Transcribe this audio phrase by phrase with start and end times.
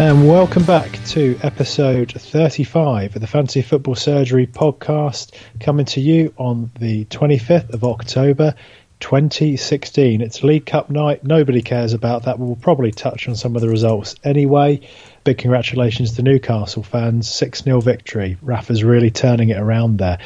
[0.00, 6.32] And welcome back to episode 35 of the Fantasy Football Surgery podcast, coming to you
[6.38, 8.54] on the 25th of October
[9.00, 10.22] 2016.
[10.22, 11.22] It's League Cup night.
[11.22, 12.38] Nobody cares about that.
[12.38, 14.88] We'll probably touch on some of the results anyway.
[15.22, 17.30] Big congratulations to Newcastle fans.
[17.30, 18.38] 6 0 victory.
[18.40, 20.18] Rafa's really turning it around there.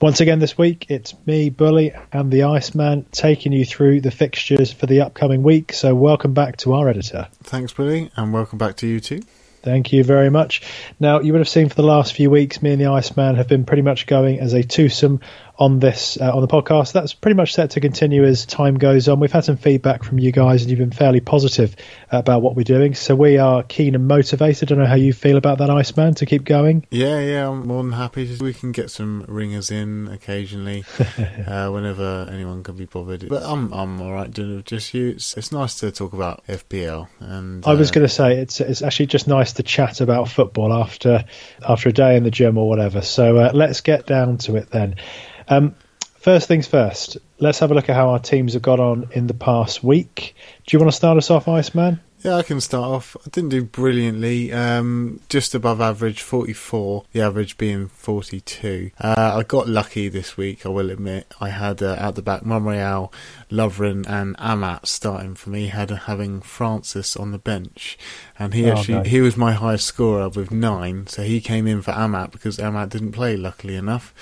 [0.00, 4.72] Once again this week, it's me, Bully, and the Iceman taking you through the fixtures
[4.72, 5.72] for the upcoming week.
[5.72, 7.26] So, welcome back to our editor.
[7.42, 9.22] Thanks, Bully, and welcome back to you too.
[9.62, 10.62] Thank you very much.
[11.00, 13.48] Now, you would have seen for the last few weeks, me and the Iceman have
[13.48, 15.20] been pretty much going as a twosome
[15.58, 16.92] on this uh, on the podcast.
[16.92, 19.18] That's pretty much set to continue as time goes on.
[19.18, 21.74] We've had some feedback from you guys, and you've been fairly positive
[22.10, 22.94] about what we're doing.
[22.94, 24.68] So we are keen and motivated.
[24.68, 26.86] I don't know how you feel about that, Iceman, to keep going.
[26.90, 28.36] Yeah, yeah, I'm more than happy.
[28.40, 30.84] We can get some ringers in occasionally,
[31.46, 33.28] uh, whenever anyone can be bothered.
[33.28, 35.10] But I'm I'm all right doing it with just you.
[35.10, 37.08] It's, it's nice to talk about FPL.
[37.18, 40.28] And I was uh, going to say it's it's actually just nice to chat about
[40.28, 41.24] football after
[41.66, 43.02] after a day in the gym or whatever.
[43.02, 44.94] So uh, let's get down to it then.
[45.48, 45.74] Um,
[46.16, 49.26] first things first, let's have a look at how our teams have got on in
[49.26, 50.34] the past week.
[50.66, 52.00] Do you want to start us off, Iceman?
[52.22, 53.16] Yeah, I can start off.
[53.24, 58.90] I didn't do brilliantly, um, just above average, 44, the average being 42.
[59.00, 61.32] Uh, I got lucky this week, I will admit.
[61.40, 63.12] I had uh, at the back Monreal,
[63.52, 67.96] Lovren, and Amat starting for me, had having Francis on the bench.
[68.36, 69.02] And he oh, actually, no.
[69.04, 72.88] he was my highest scorer with nine, so he came in for Amat because Amat
[72.88, 74.12] didn't play, luckily enough.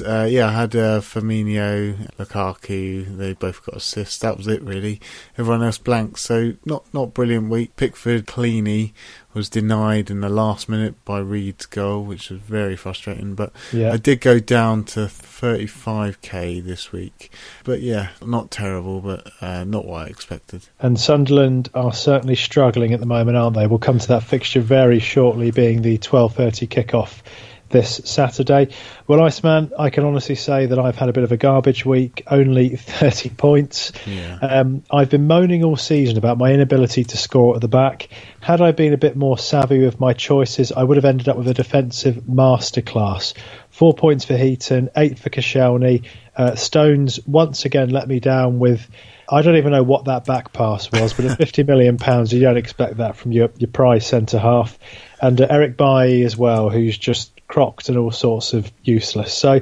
[0.00, 3.16] Uh, yeah, I had uh, Firmino, Lukaku.
[3.16, 4.18] They both got assists.
[4.18, 5.00] That was it, really.
[5.36, 6.18] Everyone else blank.
[6.18, 7.76] So not not brilliant week.
[7.76, 8.92] Pickford, Cleany
[9.34, 13.34] was denied in the last minute by Reid's goal, which was very frustrating.
[13.34, 13.92] But yeah.
[13.92, 17.30] I did go down to 35k this week.
[17.64, 20.62] But yeah, not terrible, but uh, not what I expected.
[20.80, 23.66] And Sunderland are certainly struggling at the moment, aren't they?
[23.66, 27.22] We'll come to that fixture very shortly, being the 12:30 kickoff
[27.68, 28.68] this Saturday.
[29.06, 32.22] Well, Iceman, I can honestly say that I've had a bit of a garbage week,
[32.26, 33.92] only 30 points.
[34.06, 34.38] Yeah.
[34.40, 38.08] Um, I've been moaning all season about my inability to score at the back.
[38.40, 41.36] Had I been a bit more savvy with my choices, I would have ended up
[41.36, 43.34] with a defensive masterclass.
[43.70, 46.04] Four points for Heaton, eight for Koscielny.
[46.36, 48.88] Uh, Stones once again let me down with.
[49.30, 52.40] I don't even know what that back pass was, but at fifty million pounds, you
[52.40, 54.78] don't expect that from your your prize centre half,
[55.20, 59.34] and uh, Eric Bailly as well, who's just crocked and all sorts of useless.
[59.34, 59.60] So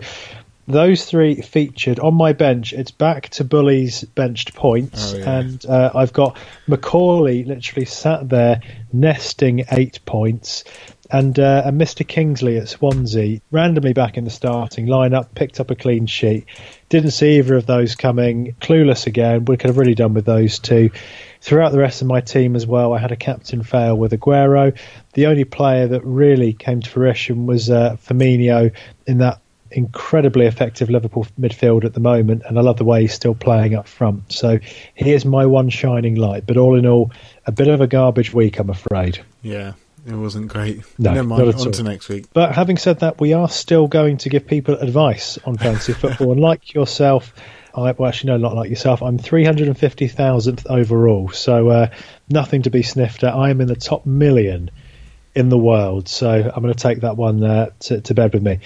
[0.67, 2.73] those three featured on my bench.
[2.73, 5.39] It's back to Bully's benched points, oh, yeah.
[5.39, 6.37] and uh, I've got
[6.69, 8.61] McAuley literally sat there
[8.93, 10.65] nesting eight points,
[11.11, 15.71] and uh, and Mr Kingsley at Swansea randomly back in the starting lineup, picked up
[15.71, 16.47] a clean sheet.
[16.89, 18.57] Didn't see either of those coming.
[18.61, 19.45] Clueless again.
[19.45, 20.91] We could have really done with those two
[21.47, 24.77] throughout the rest of my team as well, I had a captain fail with Aguero.
[25.13, 28.73] The only player that really came to fruition was uh, Firmino
[29.07, 29.41] in that
[29.77, 33.75] incredibly effective Liverpool midfield at the moment, and I love the way he's still playing
[33.75, 34.33] up front.
[34.33, 34.59] So
[34.95, 36.47] he is my one shining light.
[36.47, 37.13] But all in all,
[37.47, 39.21] a bit of a garbage week, I'm afraid.
[39.43, 39.75] Yeah.
[40.07, 40.83] It wasn't great.
[40.99, 41.55] No, Never mind.
[41.55, 42.27] On to next week.
[42.33, 46.31] But having said that, we are still going to give people advice on fantasy football.
[46.31, 47.35] and like yourself,
[47.75, 49.03] I, well, actually, no, not like yourself.
[49.03, 51.89] I'm 350,000th overall, so uh,
[52.29, 53.35] nothing to be sniffed at.
[53.35, 54.71] I am in the top million
[55.35, 58.43] in the world, so I'm going to take that one uh, to, to, bed with
[58.43, 58.61] me.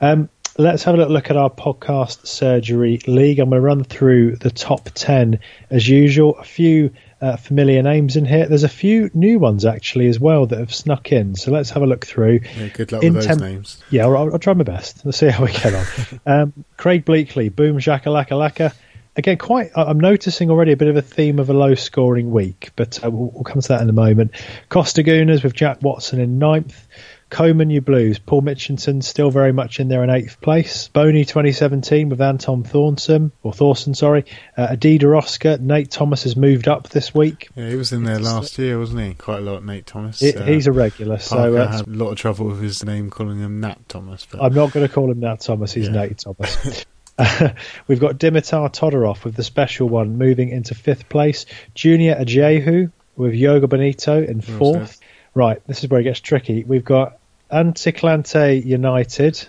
[0.00, 0.28] Um,
[0.58, 3.38] let's have a little look at our podcast surgery league.
[3.38, 5.40] I'm going to run through the top 10
[5.70, 6.36] as usual.
[6.38, 8.46] A few uh, familiar names in here.
[8.46, 11.34] There's a few new ones actually as well that have snuck in.
[11.34, 12.40] So let's have a look through.
[12.56, 13.82] Yeah, good luck in with those names.
[13.90, 15.04] Yeah, I'll, I'll, try my best.
[15.04, 16.20] Let's see how we get on.
[16.26, 18.74] um, Craig Bleakley, Boom Shakalaka Laka.
[19.18, 19.70] Again, quite.
[19.74, 23.30] I'm noticing already a bit of a theme of a low-scoring week, but uh, we'll,
[23.30, 24.32] we'll, come to that in a moment.
[24.68, 26.86] Costa Gooners with Jack Watson in ninth.
[27.28, 28.18] Coleman, you Blues.
[28.18, 30.88] Paul Mitchinson still very much in there in eighth place.
[30.88, 34.24] Boney 2017 with Anton Thornton, or Thorson, sorry.
[34.56, 35.58] Uh, Adida Oscar.
[35.58, 37.48] Nate Thomas has moved up this week.
[37.56, 39.14] Yeah, he was in there last year, wasn't he?
[39.14, 40.22] Quite a lot, Nate Thomas.
[40.22, 41.16] It, uh, he's a regular.
[41.16, 44.26] Parker so uh, had a lot of trouble with his name, calling him Nat Thomas.
[44.30, 44.42] But...
[44.42, 45.72] I'm not going to call him Nat Thomas.
[45.72, 45.92] He's yeah.
[45.92, 46.84] Nate Thomas.
[47.18, 47.48] Uh,
[47.88, 51.46] we've got Dimitar Todorov with the special one moving into fifth place.
[51.74, 55.00] Junior Ajehu with Yoga Benito in fourth.
[55.36, 56.64] Right, this is where it gets tricky.
[56.64, 57.18] We've got
[57.52, 59.46] Anticlante United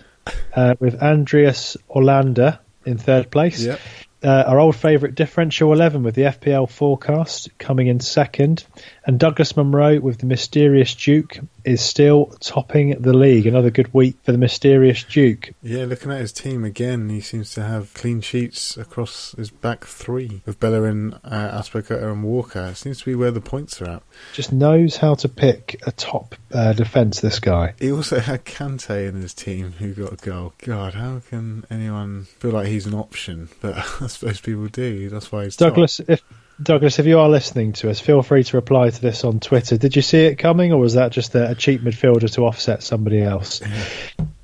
[0.54, 3.64] uh, with Andreas Orlando in third place.
[3.64, 3.80] Yep.
[4.22, 8.66] Uh, our old favourite differential 11 with the FPL forecast coming in second,
[9.06, 11.38] and Douglas Monroe with the mysterious Duke
[11.68, 13.46] is still topping the league.
[13.46, 15.50] Another good week for the mysterious Duke.
[15.62, 19.84] Yeah, looking at his team again, he seems to have clean sheets across his back
[19.84, 22.66] three with Bellerin, uh, Azpilicueta, and Walker.
[22.66, 24.02] It seems to be where the points are at.
[24.32, 27.20] Just knows how to pick a top uh, defence.
[27.20, 27.74] This guy.
[27.78, 30.54] He also had Kante in his team, who got a goal.
[30.58, 33.48] God, how can anyone feel like he's an option?
[33.60, 35.08] But I suppose people do.
[35.10, 35.98] That's why he's Douglas.
[35.98, 36.10] top.
[36.10, 36.22] If
[36.60, 39.76] Douglas, if you are listening to us, feel free to reply to this on Twitter.
[39.76, 42.82] Did you see it coming, or was that just a, a cheap midfielder to offset
[42.82, 43.62] somebody else?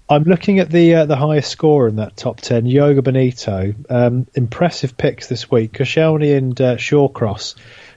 [0.09, 3.75] I'm looking at the uh, the highest score in that top ten, Yoga Benito.
[3.91, 5.73] Um, impressive picks this week.
[5.73, 7.57] Koscielny and uh, Shawcross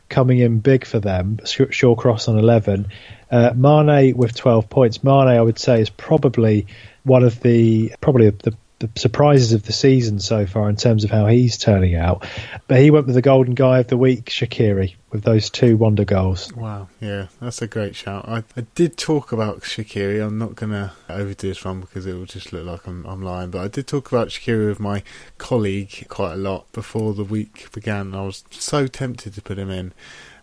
[0.09, 1.37] coming in big for them.
[1.43, 2.87] Shawcross on 11.
[3.29, 5.03] Uh, Mane with 12 points.
[5.03, 6.67] Mane, I would say, is probably
[7.03, 11.09] one of the probably the the surprises of the season so far in terms of
[11.09, 12.27] how he's turning out.
[12.67, 16.05] But he went with the golden guy of the week, Shaqiri, with those two wonder
[16.05, 16.53] goals.
[16.53, 18.27] Wow, yeah, that's a great shout.
[18.27, 20.23] I, I did talk about Shaqiri.
[20.23, 23.21] I'm not going to overdo this one because it will just look like I'm, I'm
[23.21, 23.49] lying.
[23.49, 25.01] But I did talk about Shaqiri with my
[25.37, 28.13] colleague quite a lot before the week began.
[28.13, 29.93] I was so tempted to put him in.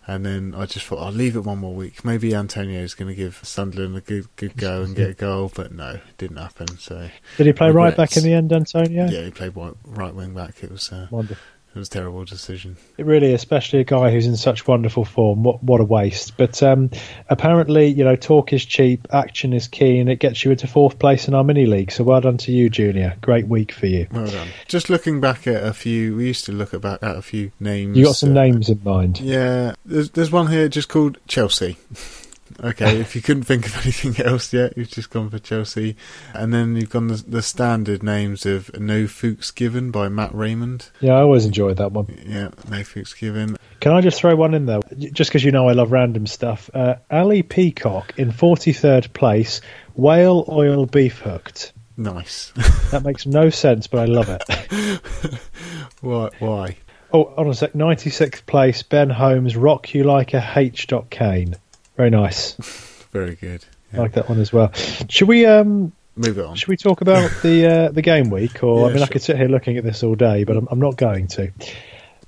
[0.07, 2.05] And then I just thought I'll leave it one more week.
[2.05, 5.51] Maybe Antonio is going to give Sunderland a good good go and get a goal,
[5.55, 6.69] but no, it didn't happen.
[6.79, 7.09] So
[7.39, 7.97] did he play regrets.
[7.97, 9.07] right back in the end, Antonio?
[9.07, 10.63] Yeah, he played right, right wing back.
[10.63, 11.43] It was uh, wonderful.
[11.75, 12.77] It was a terrible decision.
[12.97, 15.43] It really, especially a guy who's in such wonderful form.
[15.43, 16.37] What what a waste!
[16.37, 16.91] But um,
[17.29, 21.01] apparently, you know, talk is cheap, action is key, and it gets you into fourth
[21.01, 21.91] place in our mini league.
[21.91, 23.17] So well done to you, Junior.
[23.23, 24.07] Great week for you.
[24.13, 24.49] Well done.
[24.69, 27.97] Just looking back at a few, we used to look at, at a few names.
[27.97, 29.19] You got some uh, names in mind?
[29.19, 31.77] Yeah, there's there's one here just called Chelsea.
[32.63, 35.97] Okay, if you couldn't think of anything else yet, you've just gone for Chelsea.
[36.33, 40.91] And then you've gone the, the standard names of No Fuchs Given by Matt Raymond.
[41.01, 42.07] Yeah, I always enjoyed that one.
[42.27, 43.57] Yeah, No Fuchs Given.
[43.81, 44.81] Can I just throw one in there?
[44.97, 46.71] Just because you know I love random stuff.
[46.73, 49.61] Uh, Ali Peacock in 43rd place,
[49.95, 51.73] whale oil beef hooked.
[51.97, 52.53] Nice.
[52.91, 55.41] that makes no sense, but I love it.
[56.01, 56.31] Why?
[56.39, 56.77] Why?
[57.13, 57.75] Oh, on a sec.
[57.75, 60.89] 96th place, Ben Holmes, Rock You Like a H.
[61.11, 61.55] Kane.
[61.97, 62.53] Very nice.
[63.13, 63.65] Very good.
[63.93, 64.01] Yeah.
[64.01, 64.73] I like that one as well.
[65.09, 66.57] Should we um move on?
[66.57, 68.63] Should we talk about the uh, the game week?
[68.63, 69.05] Or yeah, I mean, sure.
[69.05, 71.53] I could sit here looking at this all day, but I'm, I'm not going to.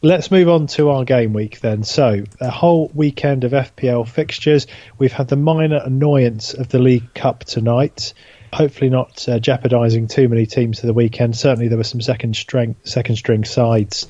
[0.03, 1.83] Let's move on to our game week then.
[1.83, 4.67] So, a whole weekend of FPL fixtures.
[4.99, 8.13] We've had the minor annoyance of the League Cup tonight.
[8.53, 11.37] Hopefully, not uh, jeopardising too many teams for the weekend.
[11.37, 14.07] Certainly, there were some second string second string sides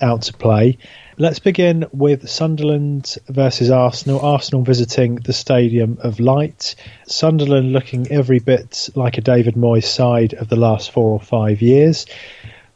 [0.00, 0.78] out to play.
[1.16, 4.18] Let's begin with Sunderland versus Arsenal.
[4.18, 6.74] Arsenal visiting the Stadium of Light.
[7.06, 11.62] Sunderland looking every bit like a David Moyes side of the last four or five
[11.62, 12.06] years.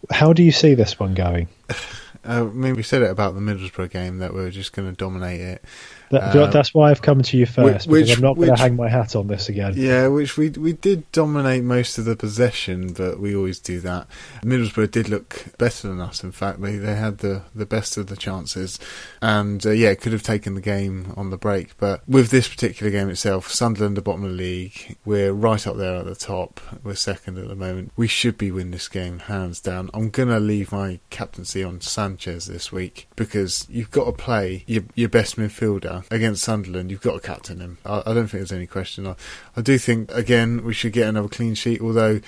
[0.08, 1.48] How do you see this one going?
[2.24, 4.90] Uh, I mean, we said it about the Middlesbrough game that we are just going
[4.90, 5.64] to dominate it.
[6.10, 8.56] That, um, that's why I've come to you first which, because I'm not going to
[8.56, 9.74] hang my hat on this again.
[9.76, 14.06] Yeah, which we we did dominate most of the possession, but we always do that.
[14.42, 16.24] Middlesbrough did look better than us.
[16.24, 18.78] In fact, they they had the the best of the chances,
[19.20, 21.76] and uh, yeah, could have taken the game on the break.
[21.76, 25.76] But with this particular game itself, Sunderland, the bottom of the league, we're right up
[25.76, 26.60] there at the top.
[26.82, 27.92] We're second at the moment.
[27.96, 29.90] We should be win this game hands down.
[29.92, 34.84] I'm gonna leave my captaincy on Sanchez this week because you've got to play your
[34.94, 37.78] your best midfielder against Sunderland, you've got to captain him.
[37.84, 39.06] I, I don't think there's any question.
[39.06, 39.14] I,
[39.56, 41.80] I do think again we should get another clean sheet.
[41.80, 42.20] Although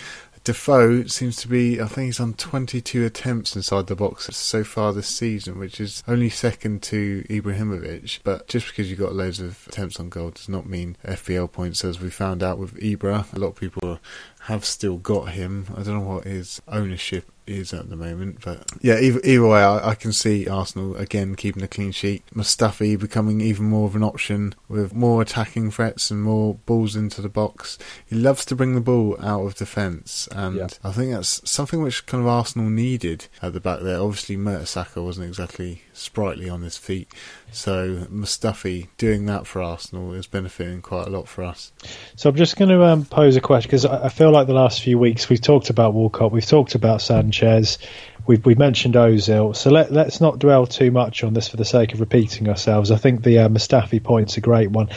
[0.43, 4.93] Defoe seems to be, I think he's on 22 attempts inside the box so far
[4.93, 8.21] this season, which is only second to Ibrahimovic.
[8.25, 11.85] But just because you've got loads of attempts on goal does not mean FPL points,
[11.85, 13.31] as we found out with Ibra.
[13.35, 14.01] A lot of people
[14.45, 15.67] have still got him.
[15.77, 18.41] I don't know what his ownership is at the moment.
[18.45, 22.23] But yeah, either, either way, I, I, can see Arsenal again keeping a clean sheet.
[22.35, 27.21] Mustafi becoming even more of an option with more attacking threats and more balls into
[27.21, 27.79] the box.
[28.07, 30.69] He loves to bring the ball out of defence, and yeah.
[30.85, 34.01] I think that's something which kind of Arsenal needed at the back there.
[34.01, 37.13] Obviously, Mertesacker wasn't exactly sprightly on his feet.
[37.53, 41.73] So Mustafi doing that for Arsenal is benefiting quite a lot for us.
[42.17, 44.83] So I'm just going to um, pose a question because I feel like the last
[44.83, 47.79] few weeks we've talked about Walcott, we've talked about Sanchez,
[48.27, 49.57] we've we've mentioned Ozil.
[49.57, 52.91] So let let's not dwell too much on this for the sake of repeating ourselves.
[52.91, 54.89] I think the uh, Mustafi point's a great one.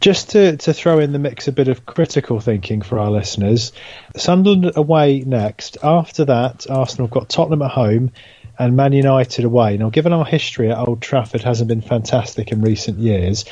[0.00, 3.72] Just to, to throw in the mix a bit of critical thinking for our listeners,
[4.16, 5.76] Sunderland away next.
[5.82, 8.12] After that, Arsenal have got Tottenham at home
[8.58, 9.76] and Man United away.
[9.76, 13.44] Now, given our history at Old Trafford hasn't been fantastic in recent years,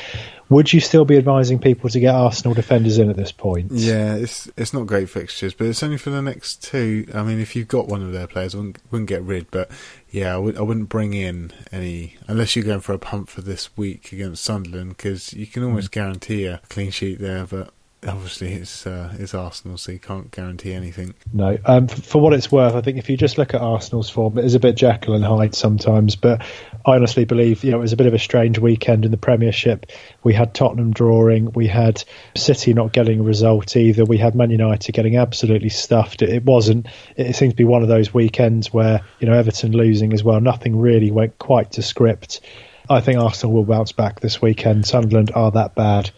[0.49, 3.71] Would you still be advising people to get Arsenal defenders in at this point?
[3.71, 7.05] Yeah, it's it's not great fixtures, but it's only for the next two.
[7.13, 9.51] I mean, if you've got one of their players, I wouldn't, wouldn't get rid.
[9.51, 9.69] But
[10.09, 13.41] yeah, I w- I wouldn't bring in any unless you're going for a pump for
[13.41, 15.99] this week against Sunderland because you can almost hmm.
[15.99, 17.45] guarantee a clean sheet there.
[17.45, 17.73] But
[18.07, 21.13] obviously it's uh, it's Arsenal, so you can't guarantee anything.
[21.33, 24.37] No, um, for, what it's worth, I think if you just look at Arsenal's form,
[24.37, 26.15] it is a bit Jekyll and Hyde sometimes.
[26.15, 26.41] But
[26.85, 29.17] I honestly believe you know it was a bit of a strange weekend in the
[29.17, 29.87] Premiership.
[30.23, 32.03] We had Tottenham drawing, we had
[32.35, 34.05] City not getting a result either.
[34.05, 36.21] We had Man United getting absolutely stuffed.
[36.21, 36.87] It, it wasn't.
[37.15, 40.39] It seems to be one of those weekends where you know Everton losing as well.
[40.39, 42.41] Nothing really went quite to script.
[42.89, 44.87] I think Arsenal will bounce back this weekend.
[44.87, 46.09] Sunderland are that bad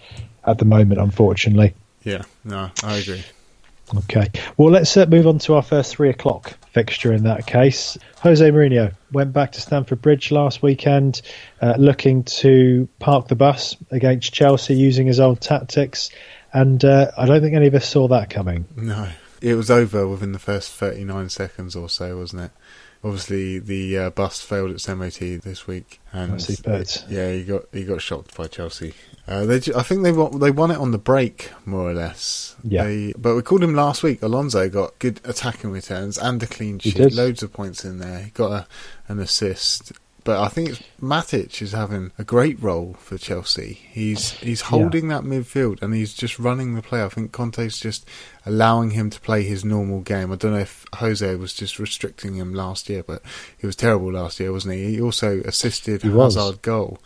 [0.49, 1.73] at the moment, unfortunately.
[2.03, 3.23] Yeah, no, I agree.
[3.95, 4.27] Okay,
[4.57, 7.97] well, let's uh, move on to our first three o'clock fixture in that case.
[8.21, 11.23] Jose Mourinho went back to Stamford Bridge last weekend,
[11.61, 16.11] uh, looking to park the bus against Chelsea using his old tactics,
[16.53, 18.65] and uh, I don't think any of us saw that coming.
[18.75, 19.09] No,
[19.41, 22.51] it was over within the first 39 seconds or so, wasn't it?
[23.03, 26.31] Obviously, the uh, bus failed its MOT this week, and
[27.09, 28.93] yeah, he got he got shocked by Chelsea.
[29.29, 32.55] Uh, they, I think they won, they won it on the break, more or less.
[32.63, 32.85] Yeah.
[32.85, 34.23] They, but we called him last week.
[34.23, 38.23] Alonso got good attacking returns and a clean sheet, loads of points in there.
[38.23, 38.67] He got a,
[39.07, 39.91] an assist.
[40.23, 43.79] But I think it's Matic is having a great role for Chelsea.
[43.91, 45.19] He's he's holding yeah.
[45.19, 47.03] that midfield and he's just running the play.
[47.03, 48.05] I think Conte's just
[48.45, 50.31] allowing him to play his normal game.
[50.31, 53.21] I don't know if Jose was just restricting him last year, but
[53.57, 54.95] he was terrible last year, wasn't he?
[54.95, 56.99] He also assisted he Hazard goal,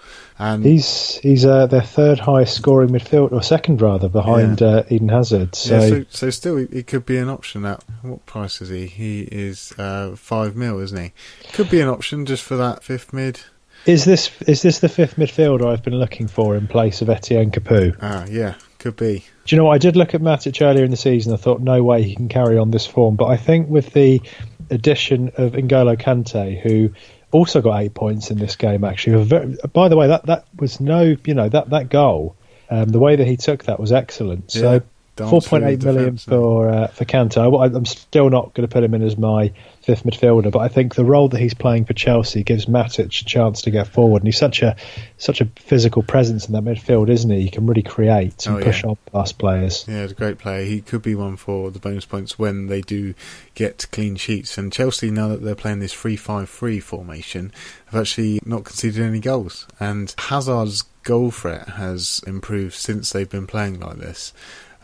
[0.44, 4.68] and he's he's uh, their third highest scoring midfield or second rather behind yeah.
[4.68, 5.56] uh, Eden Hazard.
[5.56, 5.80] So.
[5.80, 7.64] Yeah, so, so still he, he, could be an option.
[7.66, 8.88] At what price is he?
[8.88, 11.12] He is uh, five mil, isn't he?
[11.54, 13.40] Could be an option just for that fifth mid.
[13.86, 17.52] Is this is this the fifth midfielder I've been looking for in place of Etienne
[17.52, 17.96] Capoue?
[18.02, 19.24] Ah, yeah, could be.
[19.46, 19.76] Do you know what?
[19.76, 21.34] I did look at Matic earlier in the season.
[21.34, 23.16] I thought, no way he can carry on this form.
[23.16, 24.22] But I think with the
[24.70, 26.92] addition of N'Golo Kante, who
[27.34, 29.24] also got eight points in this game, actually.
[29.24, 32.38] Very, by the way, that, that was no, you know, that, that goal,
[32.70, 34.52] um, the way that he took that was excellent.
[34.52, 34.82] So
[35.15, 37.38] Four point eight million for uh, for Kante.
[37.75, 39.53] I'm still not going to put him in as my
[39.84, 43.25] fifth midfielder, but I think the role that he's playing for Chelsea gives Matic a
[43.25, 44.75] chance to get forward, and he's such a
[45.17, 47.41] such a physical presence in that midfield, isn't he?
[47.43, 48.89] He can really create and oh, push yeah.
[48.89, 49.86] on past players.
[49.88, 50.65] Yeah, he's a great player.
[50.65, 53.13] He could be one for the bonus points when they do
[53.53, 54.58] get clean sheets.
[54.58, 57.51] And Chelsea, now that they're playing this 3-5-3 formation,
[57.88, 63.48] have actually not conceded any goals, and Hazard's goal threat has improved since they've been
[63.48, 64.34] playing like this.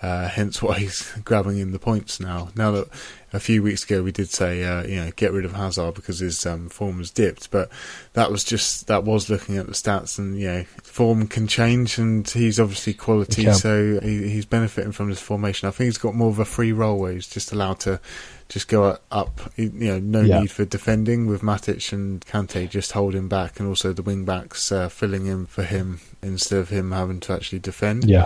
[0.01, 2.49] Uh, hence why he's grabbing in the points now.
[2.55, 2.87] Now that
[3.33, 6.19] a few weeks ago we did say, uh, you know, get rid of Hazard because
[6.19, 7.69] his um, form has dipped, but
[8.13, 11.97] that was just that was looking at the stats, and you know, form can change,
[11.97, 15.67] and he's obviously quality, so he, he's benefiting from this formation.
[15.67, 17.99] I think he's got more of a free role where he's just allowed to
[18.47, 19.41] just go up.
[19.57, 20.39] You know, no yeah.
[20.39, 24.71] need for defending with Matic and Kante just holding back, and also the wing backs
[24.71, 28.09] uh, filling in for him instead of him having to actually defend.
[28.09, 28.25] Yeah.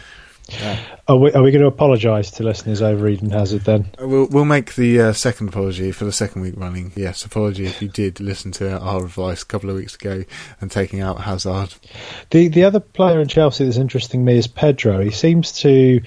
[0.50, 0.80] Yeah.
[1.08, 3.90] Are we, are we going to apologise to listeners over Eden Hazard then?
[4.00, 6.92] We'll, we'll make the uh, second apology for the second week running.
[6.96, 10.24] Yes, apology if you did listen to our advice a couple of weeks ago
[10.62, 11.74] and taking out Hazard.
[12.30, 15.02] The the other player in Chelsea that's interesting me is Pedro.
[15.02, 16.02] He seems to,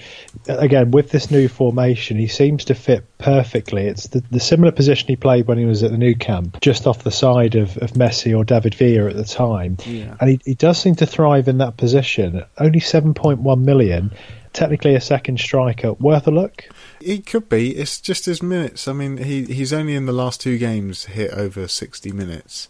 [0.47, 3.87] again, with this new formation, he seems to fit perfectly.
[3.87, 6.87] It's the, the similar position he played when he was at the Nou Camp, just
[6.87, 9.77] off the side of, of Messi or David Villa at the time.
[9.85, 10.15] Yeah.
[10.19, 12.43] And he, he does seem to thrive in that position.
[12.57, 14.11] Only 7.1 million
[14.53, 15.93] technically a second striker.
[15.93, 16.67] Worth a look?
[16.99, 17.75] He could be.
[17.75, 18.87] It's just his minutes.
[18.87, 22.67] I mean, he he's only in the last two games hit over 60 minutes.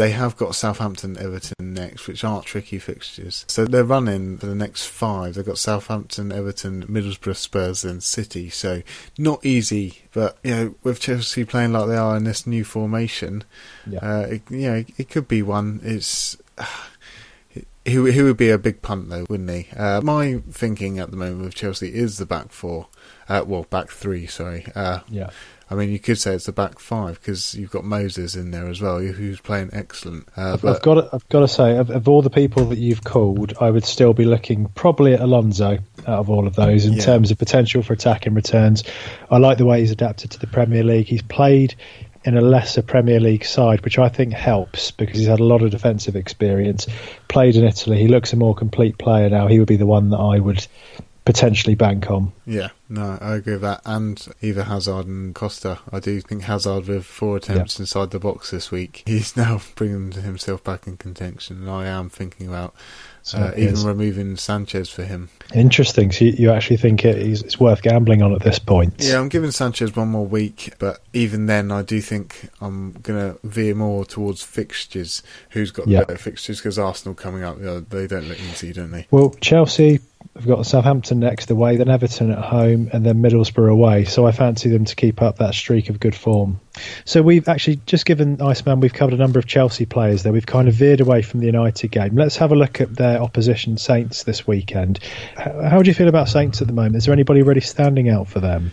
[0.00, 3.44] They have got Southampton, Everton next, which aren't tricky fixtures.
[3.48, 5.34] So they're running for the next five.
[5.34, 8.48] They've got Southampton, Everton, Middlesbrough, Spurs, and City.
[8.48, 8.80] So
[9.18, 13.44] not easy, but you know, with Chelsea playing like they are in this new formation,
[13.86, 15.80] yeah, uh, it, you know, it could be one.
[15.82, 16.34] It's
[17.50, 19.68] he, he would be a big punt though, wouldn't he?
[19.76, 22.88] Uh, my thinking at the moment with Chelsea is the back four,
[23.28, 24.26] uh, well, back three.
[24.26, 24.64] Sorry.
[24.74, 25.28] Uh, yeah.
[25.70, 28.68] I mean, you could say it's the back five because you've got Moses in there
[28.68, 30.28] as well, who's playing excellent.
[30.36, 32.78] Uh, I've, I've, got to, I've got to say, of, of, all the people that
[32.78, 36.86] you've called, I would still be looking probably at Alonso out of all of those
[36.86, 37.04] in yeah.
[37.04, 38.82] terms of potential for attacking returns.
[39.30, 41.06] I like the way he's adapted to the Premier League.
[41.06, 41.76] He's played
[42.24, 45.62] in a lesser Premier League side, which I think helps because he's had a lot
[45.62, 46.88] of defensive experience.
[47.28, 49.46] Played in Italy, he looks a more complete player now.
[49.46, 50.66] He would be the one that I would
[51.30, 52.32] potentially bank on.
[52.44, 53.82] Yeah, No, I agree with that.
[53.84, 55.78] And either Hazard and Costa.
[55.92, 57.84] I do think Hazard with four attempts yeah.
[57.84, 61.58] inside the box this week, he's now bringing himself back in contention.
[61.58, 62.74] And I am thinking about
[63.32, 65.28] uh, even removing Sanchez for him.
[65.54, 66.10] Interesting.
[66.10, 68.94] So you, you actually think it is, it's worth gambling on at this point?
[68.98, 73.34] Yeah, I'm giving Sanchez one more week, but even then, I do think I'm going
[73.34, 75.22] to veer more towards fixtures.
[75.50, 76.08] Who's got yep.
[76.08, 76.58] better fixtures?
[76.58, 79.06] Because Arsenal coming up, they don't look easy, don't they?
[79.12, 80.00] Well, Chelsea
[80.34, 84.04] We've got Southampton next away, then Everton at home, and then Middlesbrough away.
[84.04, 86.60] So I fancy them to keep up that streak of good form.
[87.04, 90.32] So we've actually just given Iceman, we've covered a number of Chelsea players there.
[90.32, 92.16] We've kind of veered away from the United game.
[92.16, 95.00] Let's have a look at their opposition Saints this weekend.
[95.36, 96.96] How do you feel about Saints at the moment?
[96.96, 98.70] Is there anybody really standing out for them?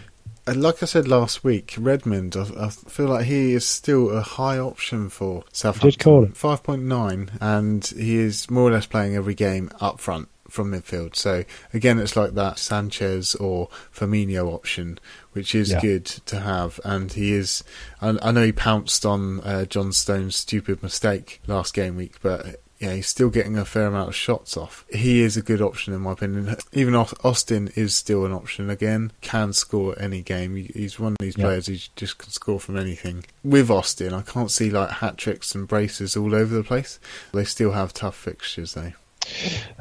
[0.48, 4.58] Like I said last week, Redmond, I, I, feel like he is still a high
[4.58, 5.90] option for Southampton.
[5.90, 10.30] Did call it 5.9, and he is more or less playing every game up front
[10.50, 11.16] from midfield.
[11.16, 15.00] So again, it's like that Sanchez or Firmino option,
[15.34, 15.82] which is yeah.
[15.82, 16.80] good to have.
[16.84, 17.64] And he is.
[18.02, 22.62] I, I know he pounced on uh, John Stones' stupid mistake last game week, but.
[22.80, 24.86] Yeah, he's still getting a fair amount of shots off.
[24.94, 26.58] He is a good option in my opinion.
[26.74, 29.12] Even Austin is still an option again.
[29.22, 30.56] Can score any game.
[30.56, 33.26] He's one of these players who just can score from anything.
[33.44, 37.00] With Austin, I can't see like hat tricks and braces all over the place.
[37.34, 38.94] They still have tough fixtures though.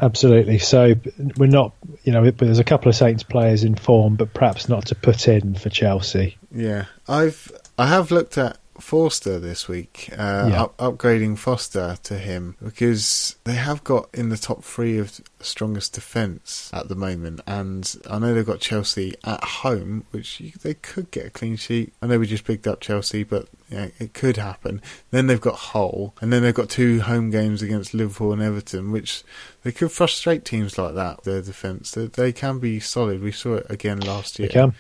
[0.01, 0.59] Absolutely.
[0.59, 0.95] So
[1.37, 1.73] we're not,
[2.05, 5.29] you know, there's a couple of Saints players in form, but perhaps not to put
[5.29, 6.37] in for Chelsea.
[6.53, 10.63] Yeah, I've I have looked at Forster this week, uh, yeah.
[10.63, 15.95] up, upgrading Foster to him because they have got in the top three of strongest
[15.95, 21.11] defence at the moment, and I know they've got Chelsea at home, which they could
[21.11, 21.93] get a clean sheet.
[22.03, 24.81] I know we just picked up Chelsea, but yeah, it could happen.
[25.11, 28.93] Then they've got Hull, and then they've got two home games against Liverpool and Everton,
[28.93, 29.25] which
[29.63, 31.25] they could frustrate teams like that.
[31.25, 33.23] Their defence, they, they can be solid.
[33.23, 34.49] We saw it again last year.
[34.49, 34.75] They can.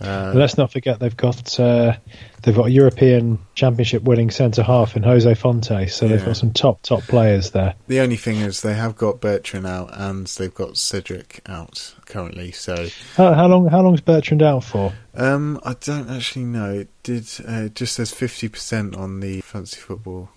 [0.00, 1.96] Uh, let's not forget they've got uh,
[2.42, 6.16] they've got a European Championship winning centre half in Jose Fonte, so yeah.
[6.16, 7.74] they've got some top top players there.
[7.86, 12.52] The only thing is they have got Bertrand out and they've got Cedric out currently.
[12.52, 14.92] So how, how long how long's Bertrand out for?
[15.14, 16.72] Um, I don't actually know.
[16.72, 20.30] It did uh, it just says fifty percent on the fancy football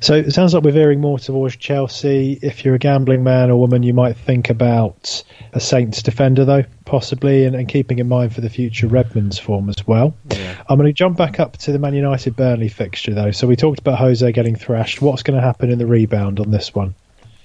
[0.00, 2.38] so it sounds like we're veering more towards Chelsea.
[2.42, 5.22] If you're a gambling man or woman, you might think about
[5.52, 9.68] a Saints defender, though, possibly, and, and keeping in mind for the future Redmond's form
[9.68, 10.14] as well.
[10.30, 10.62] Yeah.
[10.68, 13.30] I'm going to jump back up to the Man United Burnley fixture, though.
[13.30, 15.02] So we talked about Jose getting thrashed.
[15.02, 16.94] What's going to happen in the rebound on this one?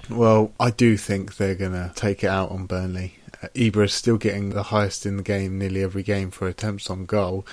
[0.10, 3.15] Well, I do think they're going to take it out on Burnley.
[3.43, 6.89] Uh, Ibra is still getting the highest in the game nearly every game for attempts
[6.89, 7.45] on goal.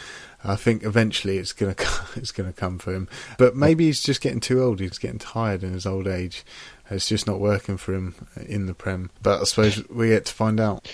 [0.45, 1.75] I think eventually it's gonna
[2.17, 3.09] it's gonna come for him.
[3.39, 4.81] But maybe he's just getting too old.
[4.81, 6.45] He's getting tired in his old age.
[6.91, 8.15] It's just not working for him
[8.47, 9.11] in the Prem.
[9.23, 10.87] But I suppose we get to find out.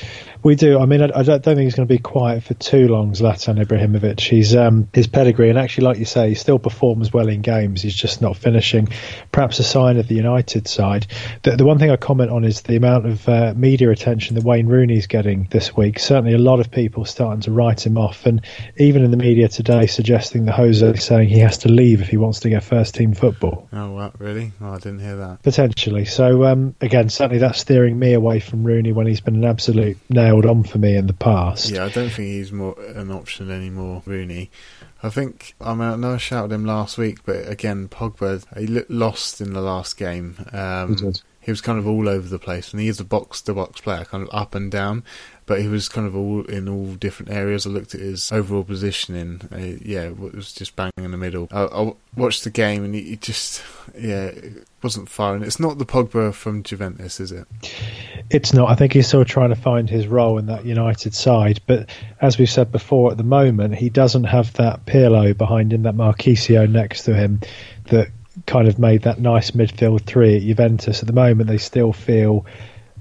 [0.45, 0.79] We do.
[0.79, 3.63] I mean, I, I don't, think he's going to be quiet for too long, Zlatan
[3.63, 4.21] Ibrahimovic.
[4.21, 7.83] He's um, his pedigree, and actually, like you say, he still performs well in games.
[7.83, 8.89] He's just not finishing.
[9.33, 11.09] Perhaps a sign of the United side.
[11.43, 14.45] The, the one thing I comment on is the amount of uh, media attention that
[14.45, 15.99] Wayne Rooney's getting this week.
[15.99, 18.43] Certainly, a lot of people starting to write him off, and
[18.77, 22.17] even in the media today, suggesting that Jose saying he has to leave if he
[22.17, 23.69] wants to get first team football.
[23.73, 24.53] Oh, what, really?
[24.61, 25.43] Oh, I didn't hear that.
[25.43, 26.05] Potentially actually.
[26.05, 29.97] So um, again, certainly that's steering me away from Rooney when he's been an absolute
[30.11, 31.71] nailed on for me in the past.
[31.71, 34.51] Yeah, I don't think he's more an option anymore, Rooney.
[35.03, 38.67] I think I mean I know I shouted him last week, but again, Pogba he
[38.67, 40.37] looked lost in the last game.
[40.53, 43.41] Um, he, he was kind of all over the place, and he is a box
[43.43, 45.03] to box player, kind of up and down
[45.51, 47.67] but he was kind of all in all different areas.
[47.67, 49.41] I looked at his overall positioning.
[49.53, 51.49] Uh, yeah, it was just bang in the middle.
[51.51, 53.61] I, I watched the game and he, he just,
[53.99, 54.31] yeah,
[54.81, 55.43] wasn't firing.
[55.43, 57.49] It's not the Pogba from Juventus, is it?
[58.31, 58.71] It's not.
[58.71, 61.61] I think he's still trying to find his role in that United side.
[61.67, 65.83] But as we've said before, at the moment, he doesn't have that Pirlo behind him,
[65.83, 67.41] that Marchisio next to him,
[67.87, 68.07] that
[68.47, 71.01] kind of made that nice midfield three at Juventus.
[71.01, 72.47] At the moment, they still feel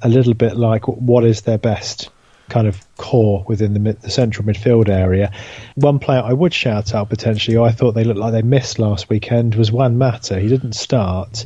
[0.02, 2.10] a little bit like what is their best
[2.50, 5.32] kind of core within the, mid, the central midfield area.
[5.76, 9.10] One player I would shout out potentially, I thought they looked like they missed last
[9.10, 10.40] weekend, was Juan Mata.
[10.40, 11.46] He didn't start,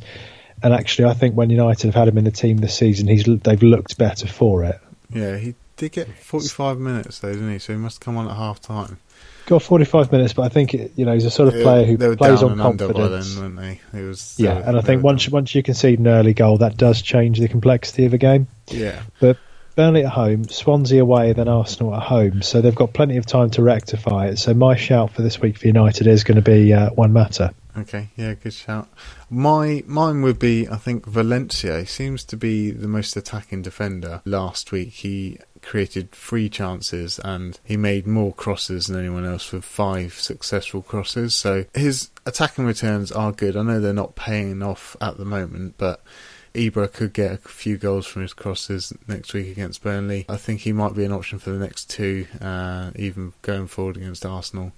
[0.63, 3.26] and actually, I think when United have had him in the team this season, he's
[3.26, 4.80] they've looked better for it.
[5.10, 7.60] Yeah, he did get 45 minutes though, didn't he?
[7.60, 9.00] So he must come on at half time.
[9.46, 12.42] Got 45 minutes, but I think you know he's a sort of player who plays
[12.42, 13.36] on confidence.
[13.36, 13.82] Then, they?
[13.94, 17.02] It was, yeah, and I think once once you concede an early goal, that does
[17.02, 18.48] change the complexity of a game.
[18.70, 19.38] Yeah, but
[19.75, 22.41] Burnley at home, Swansea away, then Arsenal at home.
[22.41, 24.38] So they've got plenty of time to rectify it.
[24.38, 27.53] So my shout for this week for United is going to be uh, Juan Mata.
[27.75, 28.88] Okay, yeah, good shout.
[29.31, 31.86] My mine would be I think Valencia.
[31.88, 34.21] Seems to be the most attacking defender.
[34.25, 39.65] Last week he created three chances and he made more crosses than anyone else with
[39.65, 41.33] five successful crosses.
[41.33, 43.57] So his attacking returns are good.
[43.57, 46.03] I know they're not paying off at the moment, but
[46.54, 50.26] Ibra could get a few goals from his crosses next week against Burnley.
[50.30, 53.98] I think he might be an option for the next two, uh, even going forward
[53.98, 54.72] against Arsenal.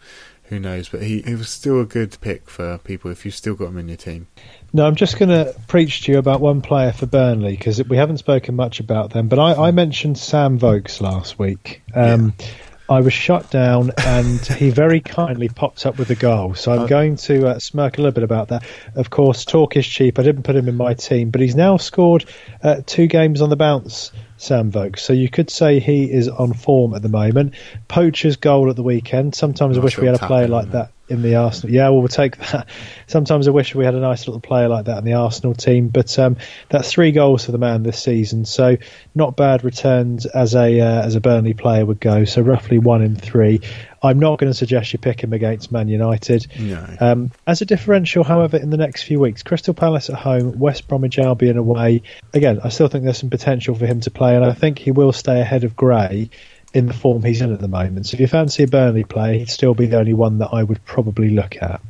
[0.45, 0.89] Who knows?
[0.89, 3.77] But he, he was still a good pick for people if you've still got him
[3.79, 4.27] in your team.
[4.73, 7.97] No, I'm just going to preach to you about one player for Burnley because we
[7.97, 9.27] haven't spoken much about them.
[9.27, 11.81] But I, I mentioned Sam Vokes last week.
[11.95, 12.47] Um, yeah.
[12.87, 16.53] I was shut down, and he very kindly popped up with a goal.
[16.53, 16.87] So I'm oh.
[16.87, 18.63] going to uh, smirk a little bit about that.
[18.95, 20.19] Of course, talk is cheap.
[20.19, 22.25] I didn't put him in my team, but he's now scored
[22.61, 24.11] uh, two games on the bounce.
[24.37, 24.99] Sam Vokes.
[24.99, 27.53] So you could say he is on form at the moment.
[27.87, 29.33] Poacher's goal at the weekend.
[29.33, 31.73] Sometimes I wish we had a player like that in the Arsenal.
[31.73, 32.67] Yeah, well, we'll take that.
[33.07, 35.89] Sometimes I wish we had a nice little player like that in the Arsenal team.
[35.89, 36.37] But um,
[36.69, 38.77] that's three goals for the man this season, so
[39.13, 42.25] not bad returns as a uh, as a Burnley player would go.
[42.25, 43.61] So roughly one in three.
[44.03, 46.45] I'm not going to suggest you pick him against Man United.
[46.59, 46.85] No.
[46.99, 50.87] Um, as a differential, however, in the next few weeks, Crystal Palace at home, West
[50.87, 52.03] Bromwich Albion away.
[52.31, 54.91] Again, I still think there's some potential for him to play, and I think he
[54.91, 56.29] will stay ahead of Gray
[56.75, 58.05] in the form he's in at the moment.
[58.05, 60.61] So if you fancy a Burnley player, he'd still be the only one that I
[60.61, 61.81] would probably look at.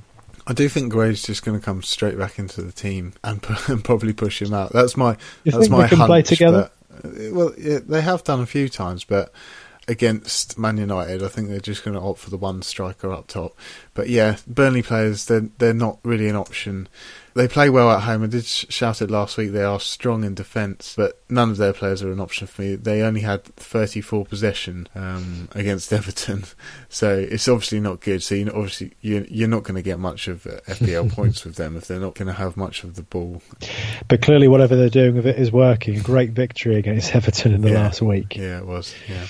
[0.47, 3.83] I do think Gray's just going to come straight back into the team and, and
[3.83, 4.71] probably push him out.
[4.71, 6.69] That's my you that's my can hunch, play together.
[7.01, 9.33] But, well, yeah, they have done a few times, but
[9.87, 13.27] against Man United, I think they're just going to opt for the one striker up
[13.27, 13.57] top.
[13.95, 16.87] But yeah, Burnley players, they're they're not really an option
[17.35, 18.23] they play well at home.
[18.23, 19.51] I did shout it last week.
[19.51, 22.75] They are strong in defence, but none of their players are an option for me.
[22.75, 26.45] They only had 34 possession um, against Everton,
[26.89, 28.23] so it's obviously not good.
[28.23, 31.55] So you obviously you're, you're not going to get much of uh, FPL points with
[31.55, 33.41] them if they're not going to have much of the ball.
[34.07, 35.99] But clearly, whatever they're doing with it is working.
[35.99, 37.83] Great victory against Everton in the yeah.
[37.83, 38.37] last week.
[38.37, 38.95] Yeah, it was.
[39.09, 39.27] Yeah.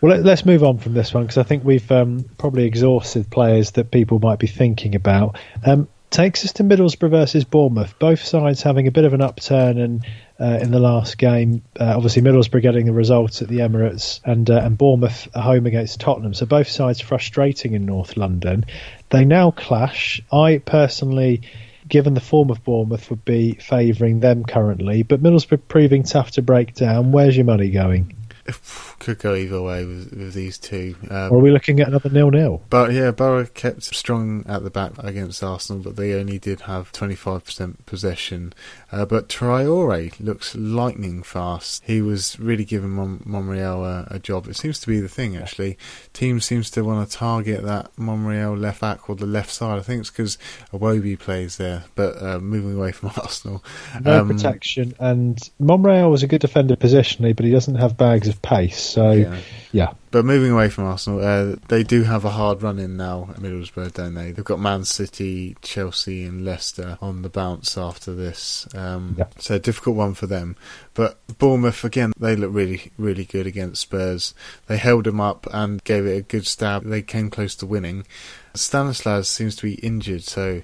[0.00, 3.30] Well, let, us move on from this one because I think we've um, probably exhausted
[3.30, 5.38] players that people might be thinking about.
[5.64, 7.98] Um, takes us to Middlesbrough versus Bournemouth.
[7.98, 10.04] Both sides having a bit of an upturn and
[10.40, 11.62] uh, in the last game.
[11.78, 16.00] Uh, obviously, Middlesbrough getting the results at the Emirates, and uh, and Bournemouth home against
[16.00, 16.34] Tottenham.
[16.34, 18.66] So both sides frustrating in North London.
[19.10, 20.20] They now clash.
[20.32, 21.42] I personally.
[21.88, 26.42] Given the form of Bournemouth, would be favouring them currently, but Middlesbrough proving tough to
[26.42, 27.10] break down.
[27.10, 28.19] Where's your money going?
[28.98, 30.96] could go either way with, with these two.
[31.10, 32.62] Um, are we looking at another nil-nil?
[32.70, 36.92] But yeah, Borough kept strong at the back against Arsenal, but they only did have
[36.92, 38.52] 25% possession.
[38.92, 41.82] Uh, but Traore looks lightning fast.
[41.84, 44.48] He was really giving Mon- Monreal a, a, job.
[44.48, 45.78] It seems to be the thing actually.
[46.12, 49.78] Teams seems to want to target that Monreal left back or the left side.
[49.78, 50.38] I think it's because
[50.72, 53.64] Iwobi plays there, but uh, moving away from Arsenal.
[54.00, 58.28] No um, protection, and Monreal was a good defender positionally, but he doesn't have bags
[58.28, 58.80] of pace.
[58.80, 59.38] So yeah.
[59.72, 59.92] yeah.
[60.10, 63.36] But moving away from Arsenal, uh, they do have a hard run in now at
[63.36, 64.32] Middlesbrough, don't they?
[64.32, 68.66] They've got Man City, Chelsea, and Leicester on the bounce after this.
[68.74, 69.26] Um, yeah.
[69.38, 70.56] So difficult one for them.
[70.94, 74.34] But Bournemouth again, they look really, really good against Spurs.
[74.66, 76.84] They held them up and gave it a good stab.
[76.84, 78.04] They came close to winning.
[78.54, 80.62] Stanislas seems to be injured, so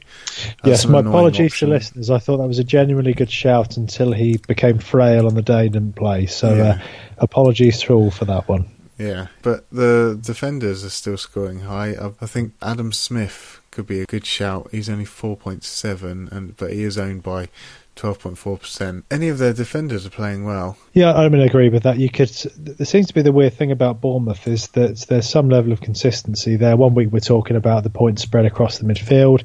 [0.64, 0.86] yes.
[0.86, 1.68] My apologies option.
[1.68, 2.10] to listeners.
[2.10, 5.64] I thought that was a genuinely good shout until he became frail on the day
[5.64, 6.26] and didn't play.
[6.26, 6.62] So yeah.
[6.62, 6.78] uh,
[7.18, 8.68] apologies to all for that one.
[8.98, 11.92] Yeah, but the defenders are still scoring high.
[11.92, 14.68] I, I think Adam Smith could be a good shout.
[14.72, 17.48] He's only four point seven, and but he is owned by
[17.96, 19.04] 12.4%.
[19.10, 20.76] Any of their defenders are playing well.
[20.92, 21.98] Yeah, I mean, I agree with that.
[21.98, 22.28] You could.
[22.28, 25.80] There seems to be the weird thing about Bournemouth is that there's some level of
[25.80, 26.76] consistency there.
[26.76, 29.44] One week we're talking about the points spread across the midfield.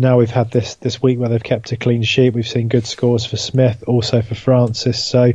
[0.00, 2.32] Now we've had this this week where they've kept a clean sheet.
[2.32, 5.04] We've seen good scores for Smith, also for Francis.
[5.04, 5.32] So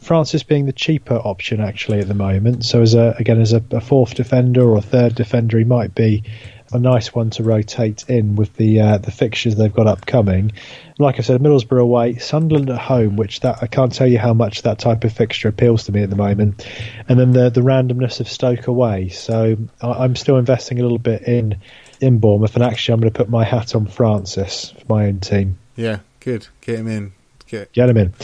[0.00, 2.66] Francis being the cheaper option actually at the moment.
[2.66, 5.94] So as a again as a, a fourth defender or a third defender, he might
[5.94, 6.24] be
[6.72, 10.52] a nice one to rotate in with the uh, the fixtures they've got upcoming.
[10.98, 14.34] Like I said, Middlesbrough away, Sunderland at home, which that I can't tell you how
[14.34, 16.66] much that type of fixture appeals to me at the moment,
[17.08, 19.08] and then the the randomness of Stoke away.
[19.08, 21.58] So I, I'm still investing a little bit in
[22.00, 25.20] in Bournemouth, and actually I'm going to put my hat on Francis for my own
[25.20, 25.58] team.
[25.76, 26.46] Yeah, good.
[26.60, 27.12] Get him in.
[27.46, 28.14] Get, Get him in.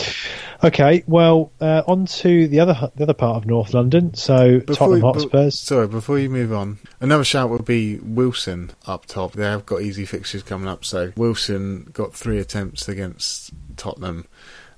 [0.62, 4.14] Okay, well, uh, on to the other the other part of North London.
[4.14, 5.58] So before Tottenham Hotspurs.
[5.58, 9.32] sorry, before you move on, another shout would be Wilson up top.
[9.32, 10.84] They have got easy fixtures coming up.
[10.84, 14.26] So Wilson got three attempts against Tottenham.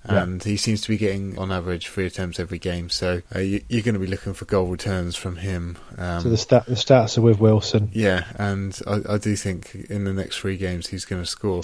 [0.03, 0.53] And yeah.
[0.53, 2.89] he seems to be getting, on average, three attempts every game.
[2.89, 5.77] So uh, you, are going to be looking for goal returns from him.
[5.99, 7.91] Um, so the, stat, the stats are with Wilson.
[7.93, 11.61] Yeah, and I, I do think in the next three games he's going to score.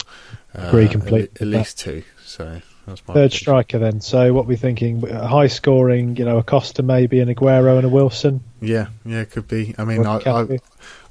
[0.55, 1.31] Uh, Agree completely.
[1.37, 2.03] At, at least two.
[2.27, 4.01] So That's my Third striker then.
[4.01, 5.01] So what we're thinking?
[5.01, 8.43] High scoring, you know, a Costa maybe, and Aguero and a Wilson.
[8.61, 9.75] Yeah, yeah, could be.
[9.77, 10.59] I mean, I, I,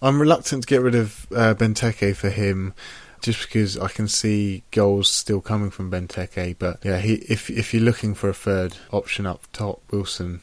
[0.02, 2.74] I'm reluctant to get rid of uh, Benteke for him,
[3.22, 6.56] just because I can see goals still coming from Benteke.
[6.58, 10.42] But yeah, he, if if you're looking for a third option up top, Wilson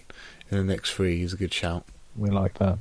[0.51, 1.87] in the next three is a good shout.
[2.14, 2.79] We like that.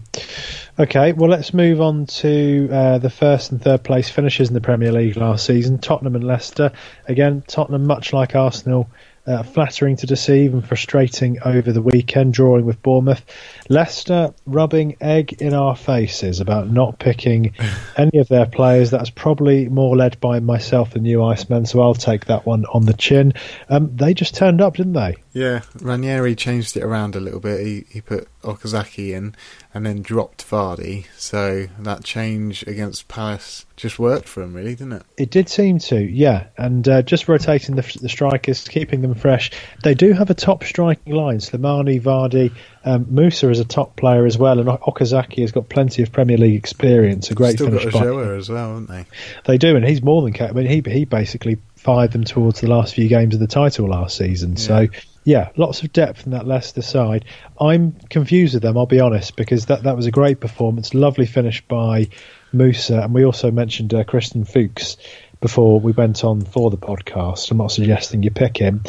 [0.78, 4.62] Okay, well, let's move on to uh, the first and third place finishes in the
[4.62, 6.72] Premier League last season Tottenham and Leicester.
[7.08, 8.90] Again, Tottenham, much like Arsenal,
[9.32, 13.24] uh, flattering to deceive and frustrating over the weekend, drawing with Bournemouth.
[13.70, 17.54] Leicester rubbing egg in our faces about not picking
[17.98, 18.92] any of their players.
[18.92, 22.86] That's probably more led by myself than you, Iceman, so I'll take that one on
[22.86, 23.34] the chin.
[23.70, 25.16] Um, they just turned up, didn't they?
[25.34, 27.66] Yeah, Ranieri changed it around a little bit.
[27.66, 29.36] He he put Okazaki in
[29.74, 31.06] and then dropped Vardy.
[31.18, 35.04] So that change against Palace just worked for him, really, didn't it?
[35.18, 39.52] It did seem to, yeah, and uh, just rotating the, the strikers, keeping them fresh.
[39.84, 42.52] They do have a top striking line: Slimani, Vardy,
[42.84, 46.38] um, Musa is a top player as well, and Okazaki has got plenty of Premier
[46.38, 47.32] League experience.
[47.32, 49.06] A great Still finish got Ulloa as well, haven't they?
[49.46, 50.34] they do, and he's more than.
[50.34, 53.48] ca- I mean, he he basically fired them towards the last few games of the
[53.48, 54.58] title last season.
[54.58, 54.88] So.
[55.24, 57.26] Yeah, lots of depth in that Leicester side.
[57.60, 60.94] I'm confused with them, I'll be honest, because that, that was a great performance.
[60.94, 62.08] Lovely finish by
[62.52, 63.02] Musa.
[63.02, 64.98] And we also mentioned uh, Christian Fuchs
[65.40, 67.52] before we went on for the podcast.
[67.52, 68.84] I'm not suggesting you pick him.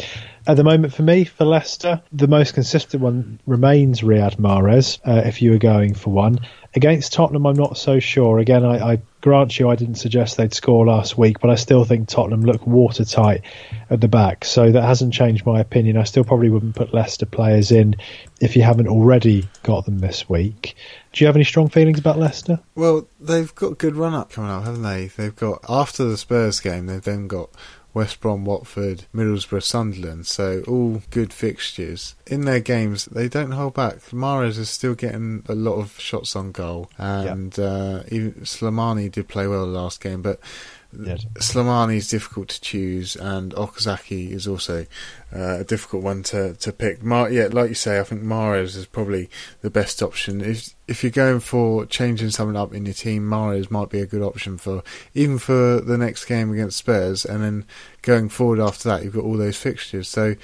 [0.46, 5.22] At the moment, for me, for Leicester, the most consistent one remains Riyad Mahrez, uh,
[5.26, 6.40] if you were going for one.
[6.74, 8.38] Against Tottenham, I'm not so sure.
[8.38, 11.84] Again, I, I grant you I didn't suggest they'd score last week, but I still
[11.84, 13.42] think Tottenham look watertight
[13.88, 14.44] at the back.
[14.44, 15.96] So that hasn't changed my opinion.
[15.96, 17.96] I still probably wouldn't put Leicester players in
[18.40, 20.74] if you haven't already got them this week.
[21.12, 22.58] Do you have any strong feelings about Leicester?
[22.74, 25.06] Well, they've got a good run up coming up, haven't they?
[25.06, 27.50] They've got after the Spurs game, they've then got
[27.94, 30.26] West Brom, Watford, Middlesbrough, Sunderland.
[30.26, 32.14] So all good fixtures.
[32.26, 33.96] In their games, they don't hold back.
[34.10, 39.28] Mahrez is still getting a lot of shots on goal, and uh, even Slimani did
[39.28, 40.40] play well the last game, but.
[40.98, 41.24] Yes.
[41.36, 44.86] Slimani is difficult to choose, and Okazaki is also
[45.34, 47.02] uh, a difficult one to to pick.
[47.02, 49.30] Mar- yeah, like you say, I think Mahrez is probably
[49.62, 50.40] the best option.
[50.42, 54.06] If if you're going for changing something up in your team, Mahrez might be a
[54.06, 54.82] good option for
[55.14, 57.64] even for the next game against Spurs, and then
[58.02, 60.08] going forward after that, you've got all those fixtures.
[60.08, 60.34] So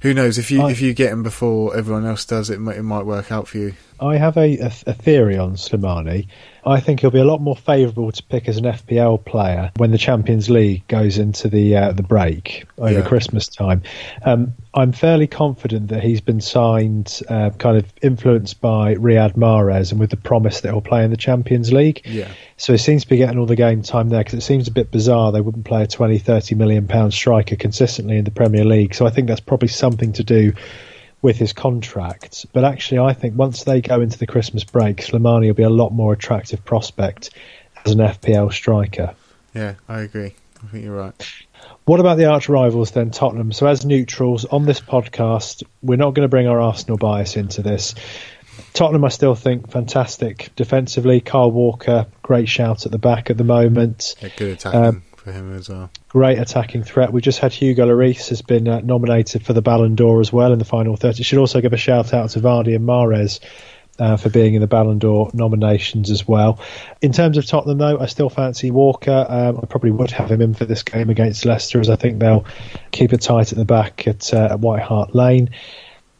[0.00, 2.76] who knows if you I- if you get him before everyone else does, it might,
[2.78, 3.74] it might work out for you.
[4.00, 6.26] I have a, a, a theory on Slimani.
[6.70, 9.90] I think he'll be a lot more favourable to pick as an FPL player when
[9.90, 13.06] the Champions League goes into the uh, the break over Yeah.
[13.06, 13.82] Christmas time.
[14.24, 19.90] Um, I'm fairly confident that he's been signed, uh, kind of influenced by Riyad Mahrez,
[19.90, 22.02] and with the promise that he'll play in the Champions League.
[22.04, 22.28] Yeah.
[22.56, 24.72] So he seems to be getting all the game time there because it seems a
[24.72, 28.64] bit bizarre they wouldn't play a 20, 30 million pound striker consistently in the Premier
[28.64, 28.94] League.
[28.94, 30.52] So I think that's probably something to do
[31.22, 32.46] with his contract.
[32.52, 35.70] But actually, I think once they go into the Christmas break, Slimani will be a
[35.70, 37.30] lot more attractive prospect
[37.84, 39.14] as an FPL striker.
[39.54, 40.34] Yeah, I agree.
[40.62, 41.32] I think you're right.
[41.84, 43.52] What about the arch rivals then, Tottenham?
[43.52, 47.62] So, as neutrals on this podcast, we're not going to bring our Arsenal bias into
[47.62, 47.94] this.
[48.72, 51.20] Tottenham, I still think fantastic defensively.
[51.20, 54.14] Kyle Walker, great shout at the back at the moment.
[54.20, 55.90] Yeah, good attacking Um, for him as well.
[56.08, 57.12] Great attacking threat.
[57.12, 60.52] We just had Hugo Lloris has been uh, nominated for the Ballon d'Or as well
[60.52, 61.22] in the final 30.
[61.22, 63.40] Should also give a shout out to Vardy and Mahrez
[63.98, 66.58] uh, for being in the Ballon d'Or nominations as well.
[67.00, 69.26] In terms of Tottenham, though, I still fancy Walker.
[69.28, 72.18] Um, I probably would have him in for this game against Leicester, as I think
[72.18, 72.46] they'll
[72.90, 75.50] keep it tight at the back at, uh, at White Hart Lane.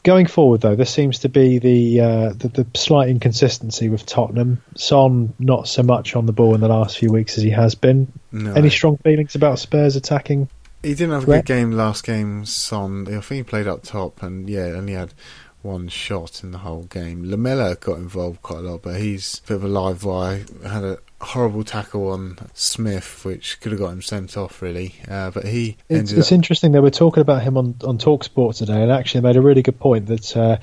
[0.02, 4.62] Going forward, though, there seems to be the, uh, the the slight inconsistency with Tottenham.
[4.76, 7.74] Son not so much on the ball in the last few weeks as he has
[7.74, 8.10] been.
[8.32, 8.54] No.
[8.54, 10.48] Any strong feelings about Spurs attacking?
[10.82, 11.44] He didn't have a Threat.
[11.44, 13.06] good game last game, Son.
[13.08, 15.12] I think he played up top and, yeah, only had
[15.60, 17.28] one shot in the whole game.
[17.30, 20.46] Lamela got involved quite a lot, but he's a bit of a live wire.
[20.66, 24.94] Had a horrible tackle on Smith, which could have got him sent off, really.
[25.08, 26.32] Uh, but he It's, it's up.
[26.36, 29.62] interesting that we're talking about him on on Talksport today, and actually made a really
[29.62, 30.56] good point that uh,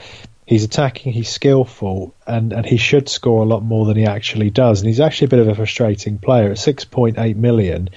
[0.46, 4.50] he's attacking, he's skillful, and and he should score a lot more than he actually
[4.50, 4.82] does.
[4.82, 7.90] And he's actually a bit of a frustrating player at six point eight million.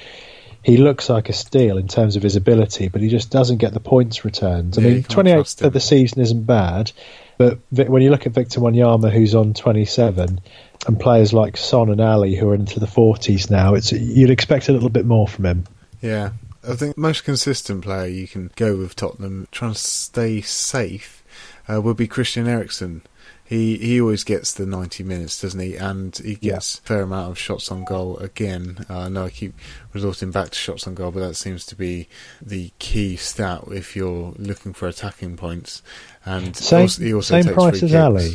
[0.62, 3.72] He looks like a steal in terms of his ability, but he just doesn't get
[3.72, 4.76] the points returned.
[4.78, 5.72] I Yeah, mean, can't 28 trust for him.
[5.72, 6.92] the season isn't bad,
[7.38, 10.38] but when you look at Victor Wanyama, who's on 27,
[10.86, 14.68] and players like Son and Alli, who are into the 40s now, it's you'd expect
[14.68, 15.66] a little bit more from him.
[16.00, 16.30] Yeah.
[16.66, 21.22] I think most consistent player you can go with Tottenham, trying to stay safe.
[21.70, 23.02] uh, would be Christian Eriksen.
[23.44, 25.74] He he always gets the 90 minutes, doesn't he?
[25.74, 28.86] And he gets a fair amount of shots on goal again.
[28.88, 29.54] Uh, I know I keep
[29.92, 32.06] resorting back to shots on goal, but that seems to be
[32.40, 35.82] the key stat if you're looking for attacking points.
[36.24, 37.94] And Same, also, he also same takes price as kicks.
[37.94, 38.34] Alli.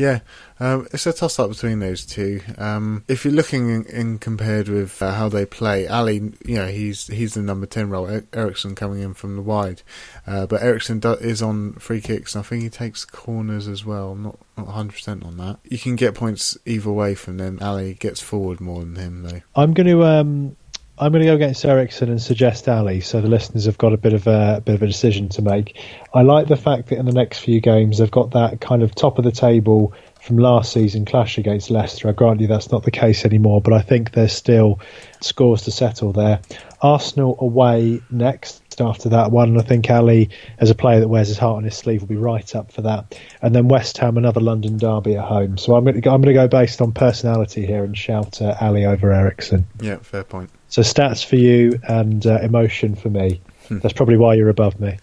[0.00, 0.20] Yeah,
[0.58, 2.40] um, it's a toss up between those two.
[2.56, 6.68] Um, if you're looking in, in compared with uh, how they play, Alli, you know,
[6.68, 8.22] he's he's the number ten role.
[8.32, 9.82] Eriksen coming in from the wide,
[10.26, 13.84] uh, but Eriksen do- is on free kicks, and I think he takes corners as
[13.84, 14.12] well.
[14.12, 15.58] I'm not not 100 percent on that.
[15.64, 17.58] You can get points either way from them.
[17.60, 19.40] Alli gets forward more than him though.
[19.54, 20.56] I'm going to um,
[21.00, 23.96] I'm going to go against Eriksen and suggest Alli, so the listeners have got a
[23.96, 25.80] bit of a, a bit of a decision to make.
[26.12, 28.94] I like the fact that in the next few games they've got that kind of
[28.94, 32.10] top of the table from last season clash against Leicester.
[32.10, 34.78] I grant you that's not the case anymore, but I think there's still
[35.22, 36.40] scores to settle there.
[36.82, 41.38] Arsenal away next after that one, I think Alli, as a player that wears his
[41.38, 43.18] heart on his sleeve, will be right up for that.
[43.40, 45.56] And then West Ham, another London derby at home.
[45.56, 48.42] So I'm going to go, I'm going to go based on personality here and shout
[48.42, 49.66] uh, Alli over Eriksen.
[49.80, 50.50] Yeah, fair point.
[50.70, 53.42] So stats for you and uh, emotion for me.
[53.70, 54.98] That's probably why you're above me.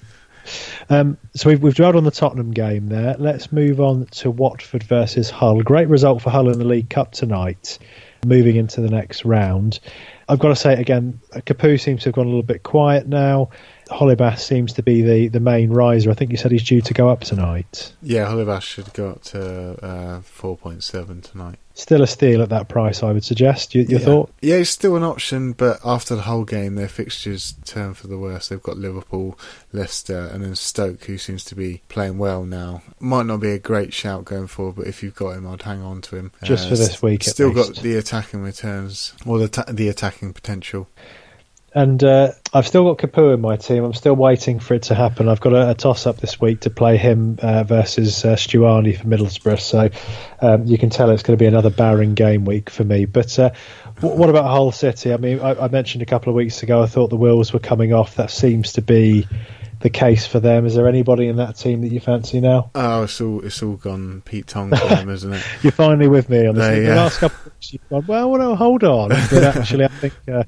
[0.90, 3.16] Um, so we've, we've dwelled on the Tottenham game there.
[3.18, 5.62] Let's move on to Watford versus Hull.
[5.62, 7.80] Great result for Hull in the League Cup tonight,
[8.26, 9.80] moving into the next round.
[10.30, 13.08] I've got to say it again, Capoue seems to have gone a little bit quiet
[13.08, 13.50] now.
[13.90, 16.12] Holebas seems to be the, the main riser.
[16.12, 17.94] I think you said he's due to go up tonight.
[18.02, 19.40] Yeah, Holebas should go up to
[19.84, 21.60] uh, 4.7 tonight.
[21.78, 23.76] Still a steal at that price, I would suggest.
[23.76, 24.06] Your, your yeah.
[24.06, 24.32] thought?
[24.42, 28.18] Yeah, it's still an option, but after the whole game, their fixtures turn for the
[28.18, 28.48] worse.
[28.48, 29.38] They've got Liverpool,
[29.72, 32.82] Leicester, and then Stoke, who seems to be playing well now.
[33.00, 35.84] Might not be a great shout going forward, but if you've got him, I'd hang
[35.84, 36.32] on to him.
[36.44, 39.88] Just for uh, this week, at Still got the attacking returns, or the, ta- the
[39.88, 40.90] attacking potential.
[41.78, 43.84] And uh, I've still got Capoue in my team.
[43.84, 45.30] I'm still waiting for it to happen.
[45.30, 48.98] I've got a, a toss up this week to play him uh, versus uh, Stuani
[48.98, 49.60] for Middlesbrough.
[49.60, 49.90] So
[50.42, 53.06] um, you can tell it's going to be another barren game week for me.
[53.06, 53.52] But uh,
[53.98, 55.14] w- what about Hull City?
[55.14, 57.60] I mean, I, I mentioned a couple of weeks ago I thought the wheels were
[57.60, 58.16] coming off.
[58.16, 59.28] That seems to be
[59.80, 60.66] the case for them.
[60.66, 62.72] Is there anybody in that team that you fancy now?
[62.74, 65.44] Oh, it's all it's all gone Pete Tong them, isn't it?
[65.62, 66.66] You're finally with me on this.
[66.66, 69.10] They, the uh, last couple of weeks you've gone, well, well, no, hold on.
[69.10, 70.14] But actually, I think.
[70.28, 70.44] Uh,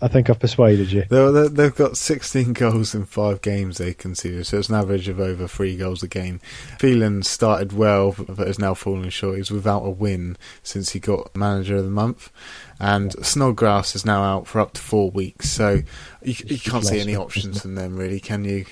[0.00, 1.04] I think I've persuaded you.
[1.08, 5.20] They're, they've got 16 goals in five games they conceded, so it's an average of
[5.20, 6.40] over three goals a game.
[6.78, 9.38] Phelan started well, but has now fallen short.
[9.38, 12.30] He's without a win since he got manager of the month.
[12.78, 15.82] And Snodgrass is now out for up to four weeks, so
[16.22, 18.66] you, you can't see any options from them, really, can you?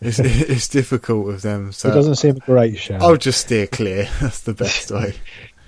[0.00, 1.72] It's, it's difficult with them.
[1.72, 2.96] So It doesn't seem a great show.
[2.96, 4.08] I'll just steer clear.
[4.20, 5.14] That's the best way.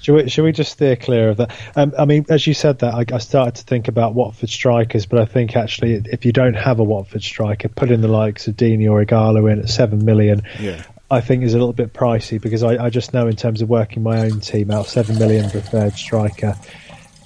[0.05, 1.57] Should we, should we just steer clear of that?
[1.77, 5.07] Um, I mean, as you said that, I, I started to think about Watford strikers,
[5.07, 8.55] but I think actually, if you don't have a Watford striker, putting the likes of
[8.55, 10.43] Deeney or Ighalo in at seven million.
[10.61, 10.85] Yeah.
[11.11, 13.71] I think is a little bit pricey because I, I just know in terms of
[13.71, 16.55] working my own team out, seven million for a third striker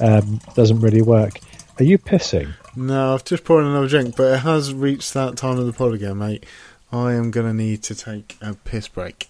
[0.01, 1.41] um, doesn't really work.
[1.81, 2.55] Are you pissing?
[2.77, 5.95] No, I've just poured another drink, but it has reached that time of the pod
[5.95, 6.47] again, mate.
[6.93, 9.29] I am going to need to take a piss break.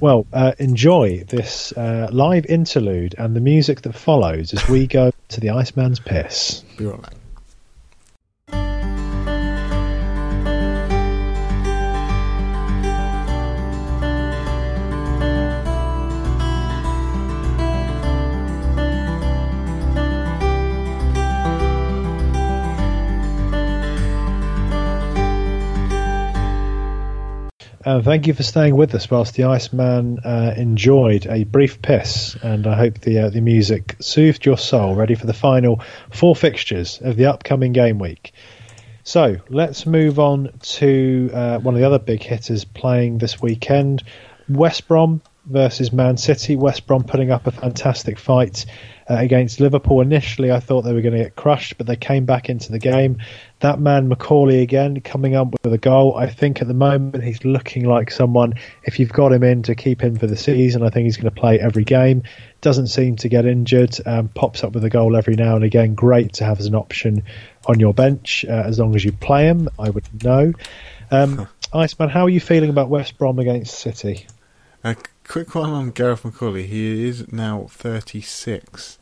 [0.00, 5.12] Well, uh, enjoy this uh, live interlude and the music that follows as we go
[5.28, 6.62] to the Iceman's piss.
[6.76, 7.14] Be right back.
[27.84, 32.34] Uh, thank you for staying with us whilst the Iceman uh, enjoyed a brief piss,
[32.42, 34.94] and I hope the uh, the music soothed your soul.
[34.94, 38.32] Ready for the final four fixtures of the upcoming game week.
[39.02, 44.02] So let's move on to uh, one of the other big hitters playing this weekend:
[44.48, 46.56] West Brom versus Man City.
[46.56, 48.64] West Brom putting up a fantastic fight
[49.08, 50.00] uh, against Liverpool.
[50.00, 52.78] Initially, I thought they were going to get crushed, but they came back into the
[52.78, 53.18] game.
[53.60, 56.16] That man McAuley again coming up with a goal.
[56.16, 58.54] I think at the moment he's looking like someone.
[58.82, 61.32] If you've got him in to keep him for the season, I think he's going
[61.32, 62.22] to play every game.
[62.60, 63.96] Doesn't seem to get injured.
[64.06, 65.94] Um, pops up with a goal every now and again.
[65.94, 67.24] Great to have as an option
[67.66, 69.68] on your bench uh, as long as you play him.
[69.78, 70.52] I would know.
[71.10, 74.26] Um, Iceman, how are you feeling about West Brom against City?
[74.84, 76.66] A quick one on Gareth McAuley.
[76.66, 78.98] He is now 36.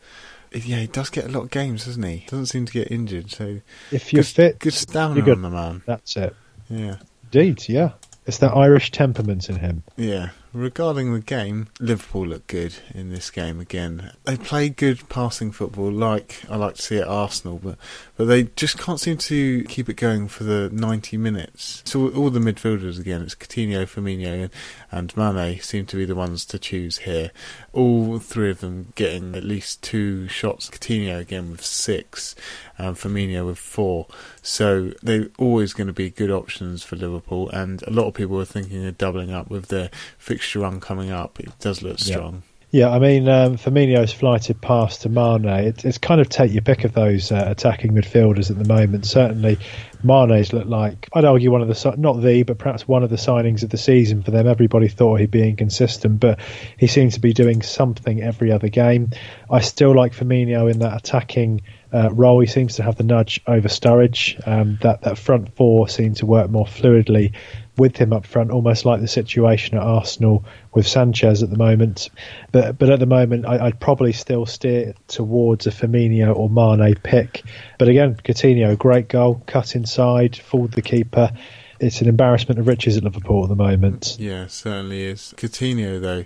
[0.54, 2.24] Yeah, he does get a lot of games, doesn't he?
[2.28, 5.37] Doesn't seem to get injured, so If you're good, fit, good stamina you're good.
[5.37, 5.82] on the man.
[5.87, 6.37] that's it.
[6.68, 6.96] Yeah,
[7.32, 7.92] Indeed, yeah.
[8.26, 9.82] It's that Irish temperament in him.
[9.96, 10.30] yeah.
[10.53, 14.12] Regarding the game, Liverpool looked good in this game again.
[14.25, 17.79] They play good passing football, like I like to see at Arsenal, but
[18.17, 21.83] but they just can't seem to keep it going for the 90 minutes.
[21.85, 24.50] So all the midfielders again, it's Coutinho, Firmino,
[24.90, 27.31] and, Mane seem to be the ones to choose here.
[27.73, 30.69] All three of them getting at least two shots.
[30.71, 32.35] Coutinho again with six,
[32.83, 34.06] and Firmino with four.
[34.42, 38.40] So they're always going to be good options for Liverpool, and a lot of people
[38.40, 41.40] are thinking of doubling up with their fixture run coming up.
[41.40, 42.42] It does look strong.
[42.72, 45.44] Yeah, I mean, um, Firmino's flighted pass to Mane.
[45.44, 49.04] It, it's kind of take your pick of those uh, attacking midfielders at the moment.
[49.04, 49.58] Certainly,
[50.02, 53.16] Mane's looked like I'd argue one of the not the, but perhaps one of the
[53.16, 54.48] signings of the season for them.
[54.48, 56.40] Everybody thought he'd be inconsistent, but
[56.78, 59.10] he seems to be doing something every other game.
[59.50, 61.60] I still like Firmino in that attacking
[61.93, 64.40] uh, seems to have the nudge over Sturridge.
[64.47, 67.33] Um, that that front four seem to work more fluidly
[67.77, 72.11] with him up front, almost like the situation at Arsenal with Sanchez at the moment.
[72.51, 76.95] But but at the moment, I, would probably still steer towards a Firmino or Mane
[77.03, 77.43] pick.
[77.79, 81.33] But again, Coutinho, great goal, cut inside, fooled the keeper.
[81.81, 84.17] It's an embarrassment of riches at Liverpool at the moment.
[84.19, 85.35] Yeah, certainly is.
[85.37, 86.23] Coutinho, though,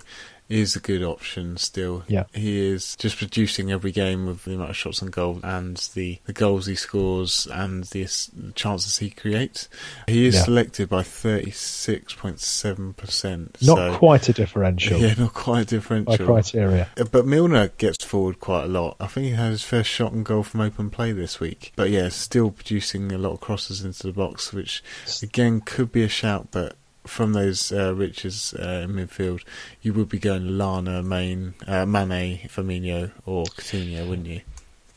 [0.49, 2.03] is a good option still.
[2.07, 2.23] Yeah.
[2.33, 6.19] He is just producing every game with the amount of shots on goal and the,
[6.25, 8.07] the goals he scores and the
[8.55, 9.67] chances he creates.
[10.07, 10.43] He is yeah.
[10.43, 13.61] selected by 36.7%.
[13.61, 14.99] Not so, quite a differential.
[14.99, 16.17] Yeah, not quite a differential.
[16.17, 16.87] By criteria.
[16.97, 18.95] Uh, but Milner gets forward quite a lot.
[18.99, 21.73] I think he had his first shot and goal from open play this week.
[21.75, 24.83] But yeah, still producing a lot of crosses into the box, which
[25.21, 26.75] again could be a shout, but
[27.07, 29.43] from those uh, riches uh, in midfield,
[29.81, 34.41] you would be going Lallana, Main, uh, Mane, Firmino, or Coutinho, wouldn't you?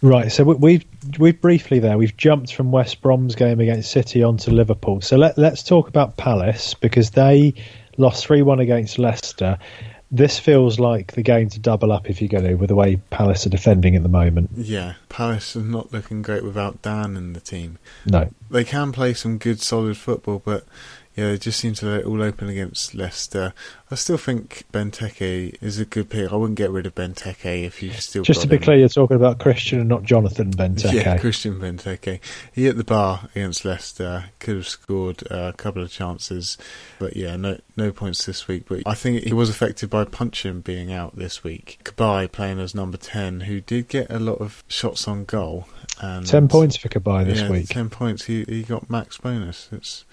[0.02, 0.32] Right.
[0.32, 0.84] So we've
[1.18, 5.02] we've briefly there we've jumped from West Brom's game against City onto Liverpool.
[5.02, 7.54] So let let's talk about Palace because they
[7.98, 9.58] lost three one against Leicester.
[10.12, 12.96] This feels like the game to double up if you're going to, with the way
[13.10, 14.50] Palace are defending at the moment.
[14.56, 17.78] Yeah, Palace are not looking great without Dan in the team.
[18.06, 20.64] No, they can play some good, solid football, but
[21.20, 23.52] yeah, it just seems to let it all open against Leicester.
[23.90, 26.32] I still think Benteke is a good pick.
[26.32, 28.62] I wouldn't get rid of Benteke if you've still just to be him.
[28.62, 30.94] clear, you're talking about Christian and not Jonathan Benteke.
[30.94, 32.20] Yeah, Christian Benteke.
[32.52, 34.30] He hit the bar against Leicester.
[34.38, 36.56] Could have scored a couple of chances,
[36.98, 38.64] but yeah, no no points this week.
[38.68, 41.80] But I think he was affected by Puncheon being out this week.
[41.84, 45.66] Cabaye playing as number ten, who did get a lot of shots on goal.
[46.00, 47.68] And ten points for Cabaye this yeah, week.
[47.68, 48.24] Ten points.
[48.24, 49.68] He he got max bonus.
[49.72, 50.04] It's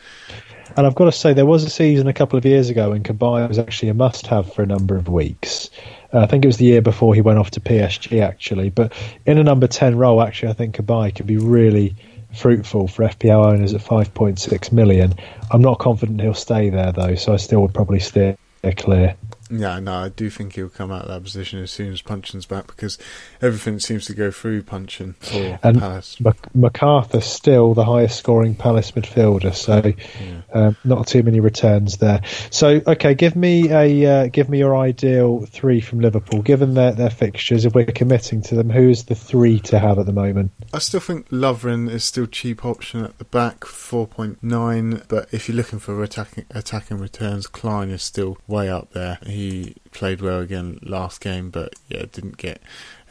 [0.75, 3.03] and I've got to say, there was a season a couple of years ago when
[3.03, 5.69] Cabaye was actually a must-have for a number of weeks.
[6.13, 8.69] Uh, I think it was the year before he went off to PSG, actually.
[8.69, 8.93] But
[9.25, 11.95] in a number ten role, actually, I think Cabaye could be really
[12.37, 15.13] fruitful for FPL owners at 5.6 million.
[15.51, 18.37] I'm not confident he'll stay there though, so I still would probably steer
[18.75, 19.15] clear.
[19.49, 22.45] Yeah, no, I do think he'll come out of that position as soon as Puncheon's
[22.45, 22.97] back because
[23.41, 26.19] everything seems to go through Puncheon for and Palace.
[26.19, 30.41] Mac- McArthur's still the highest scoring Palace midfielder, so yeah.
[30.53, 32.21] um, not too many returns there.
[32.51, 36.41] So, okay, give me a uh, give me your ideal three from Liverpool.
[36.41, 39.97] Given their their fixtures, if we're committing to them, who is the three to have
[39.97, 40.51] at the moment?
[40.73, 45.01] I still think Lovren is still cheap option at the back, four point nine.
[45.07, 49.19] But if you're looking for attacking attacking returns, Clyne is still way up there.
[49.25, 52.61] He he played well again last game, but yeah, didn't get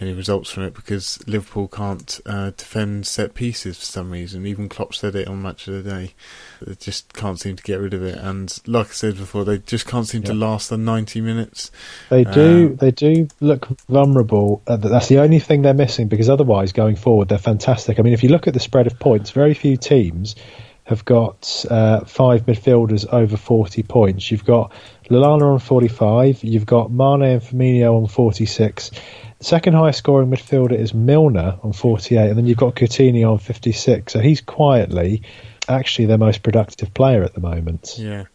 [0.00, 4.46] any results from it because Liverpool can't uh, defend set pieces for some reason.
[4.46, 6.14] Even Klopp said it on Match of the Day.
[6.60, 8.18] They just can't seem to get rid of it.
[8.18, 11.70] And like I said before, they just can't seem to last the 90 minutes.
[12.10, 12.74] They do.
[12.74, 14.62] Uh, they do look vulnerable.
[14.66, 17.98] Uh, that's the only thing they're missing because otherwise, going forward, they're fantastic.
[17.98, 20.36] I mean, if you look at the spread of points, very few teams
[20.84, 24.30] have got uh, five midfielders over 40 points.
[24.30, 24.72] You've got
[25.10, 28.92] Lallana on 45, you've got Mane and Firmino on 46.
[29.38, 33.38] The second highest scoring midfielder is Milner on 48, and then you've got Coutinho on
[33.38, 34.12] 56.
[34.12, 35.22] So he's quietly
[35.68, 37.94] actually their most productive player at the moment.
[37.98, 38.26] Yeah.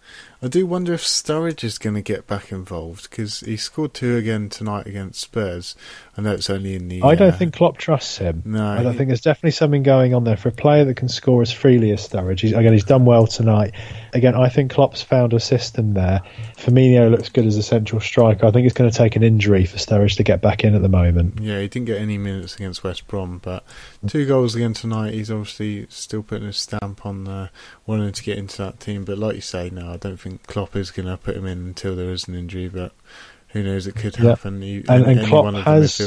[0.44, 4.18] I do wonder if Sturridge is going to get back involved because he scored two
[4.18, 5.76] again tonight against Spurs.
[6.18, 7.04] I know it's only in the.
[7.04, 8.42] I don't uh, think Klopp trusts him.
[8.44, 11.08] No, I don't think there's definitely something going on there for a player that can
[11.08, 12.42] score as freely as Sturridge.
[12.42, 13.74] He's, again, he's done well tonight.
[14.14, 16.22] Again, I think Klopp's found a system there.
[16.58, 18.46] Firmino looks good as a central striker.
[18.46, 20.82] I think it's going to take an injury for Sturridge to get back in at
[20.82, 21.40] the moment.
[21.40, 23.64] Yeah, he didn't get any minutes against West Brom, but
[24.08, 25.14] two goals again tonight.
[25.14, 27.48] He's obviously still putting his stamp on uh,
[27.86, 29.06] wanting to get into that team.
[29.06, 31.46] But like you say, no, I don't think think Klopp is going to put him
[31.46, 32.94] in until there is an injury, but
[33.54, 33.88] who knows?
[33.88, 34.64] It could happen.
[34.64, 35.98] And, and Klopp has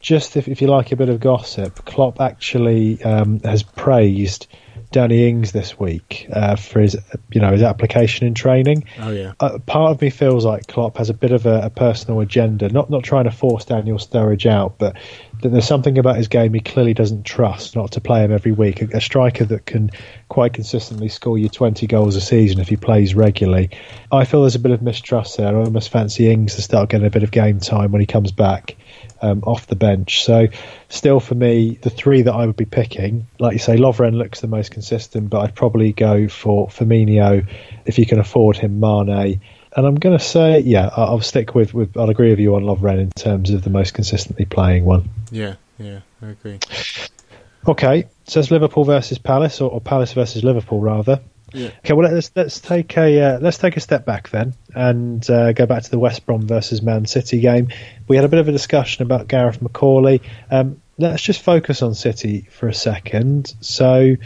[0.00, 4.46] just if, if you like a bit of gossip, Klopp actually um, has praised
[4.90, 6.96] Danny Ings this week uh, for his,
[7.30, 8.84] you know, his application in training.
[8.98, 9.34] Oh yeah.
[9.38, 12.68] Uh, part of me feels like Klopp has a bit of a, a, personal agenda,
[12.68, 14.96] not not trying to force Daniel Sturridge out, but
[15.42, 18.52] that there's something about his game he clearly doesn't trust not to play him every
[18.52, 18.82] week.
[18.82, 19.90] A, a striker that can
[20.28, 23.70] quite consistently score you 20 goals a season if he plays regularly.
[24.12, 25.48] I feel there's a bit of mistrust there.
[25.48, 28.32] I almost fancy Ings to start getting a bit of game time when he comes
[28.32, 28.76] back
[29.22, 30.24] um, off the bench.
[30.24, 30.48] So,
[30.88, 34.40] still for me, the three that I would be picking, like you say, Lovren looks
[34.40, 37.46] the most consistent, but I'd probably go for Firmino
[37.84, 39.40] if you can afford him, Mane.
[39.76, 41.96] And I'm going to say, yeah, I'll stick with, with.
[41.96, 45.08] I'll agree with you on Love Lovren in terms of the most consistently playing one.
[45.30, 46.58] Yeah, yeah, I agree.
[47.68, 51.20] Okay, so it's Liverpool versus Palace, or, or Palace versus Liverpool, rather.
[51.52, 51.70] Yeah.
[51.78, 55.52] Okay, well let's let's take a uh, let's take a step back then and uh,
[55.52, 57.68] go back to the West Brom versus Man City game.
[58.08, 60.20] We had a bit of a discussion about Gareth McAuley.
[60.50, 63.54] Um, let's just focus on City for a second.
[63.60, 64.16] So,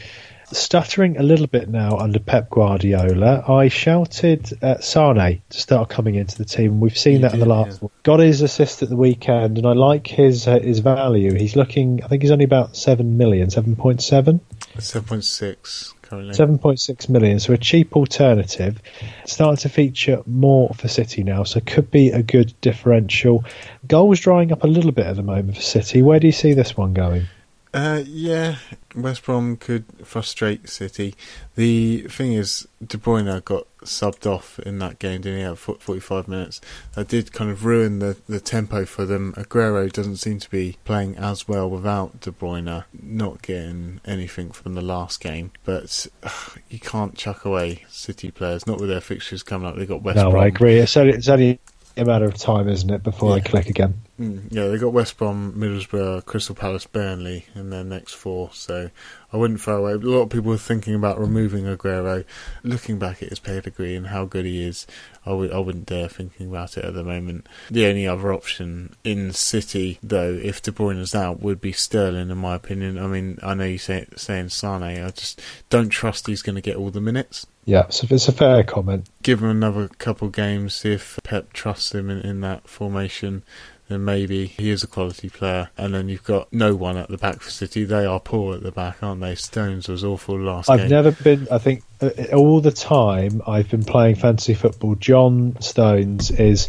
[0.53, 6.14] stuttering a little bit now under Pep Guardiola, I shouted at Sane to start coming
[6.14, 6.80] into the team.
[6.80, 7.88] We've seen you that did, in the last yeah.
[7.88, 7.90] one.
[8.03, 11.34] Got his assist at the weekend, and I like his uh, his value.
[11.34, 14.40] He's looking, I think he's only about seven million, seven point seven.
[14.78, 16.34] Seven point six currently.
[16.34, 18.80] 7.6 million, so a cheap alternative.
[19.26, 23.45] Starting to feature more for City now, so could be a good differential.
[23.86, 26.03] Goals drying up a little bit at the moment for City.
[26.03, 27.26] Where do you see this one going?
[27.75, 28.59] Uh, yeah,
[28.95, 31.16] West Brom could frustrate City.
[31.57, 35.45] The thing is, De Bruyne got subbed off in that game, didn't he?
[35.45, 36.61] At 45 minutes,
[36.95, 39.33] that did kind of ruin the, the tempo for them.
[39.37, 44.75] Aguero doesn't seem to be playing as well without De Bruyne, not getting anything from
[44.75, 45.51] the last game.
[45.64, 49.75] But ugh, you can't chuck away City players, not with their fixtures coming up.
[49.75, 50.45] They've got West no, Brom.
[50.45, 50.79] I agree.
[50.79, 51.59] It's only, it's only
[51.97, 53.43] a matter of time, isn't it, before yeah.
[53.43, 54.01] they click again?
[54.18, 58.50] Mm, yeah, they got West Brom, Middlesbrough, Crystal Palace, Burnley in their next four.
[58.52, 58.90] So
[59.32, 59.92] I wouldn't throw away.
[59.92, 62.24] A lot of people were thinking about removing Aguero.
[62.62, 64.86] Looking back at his pedigree and how good he is,
[65.26, 67.48] I w- I wouldn't dare thinking about it at the moment.
[67.68, 72.30] The only other option in City, though, if De Bruyne is out, would be Sterling,
[72.30, 72.98] in my opinion.
[72.98, 74.82] I mean, I know you say saying Sane.
[74.84, 77.48] I just don't trust he's going to get all the minutes.
[77.64, 79.08] Yeah, so it's a fair comment.
[79.22, 83.42] Give him another couple games, see if Pep trusts him in, in that formation
[83.89, 85.70] then maybe he is a quality player.
[85.76, 87.85] And then you've got no one at the back for City.
[87.85, 89.35] They are poor at the back, aren't they?
[89.35, 90.89] Stones was awful last I've game.
[90.89, 96.30] never been, I think, uh, all the time I've been playing fantasy football, John Stones
[96.30, 96.68] is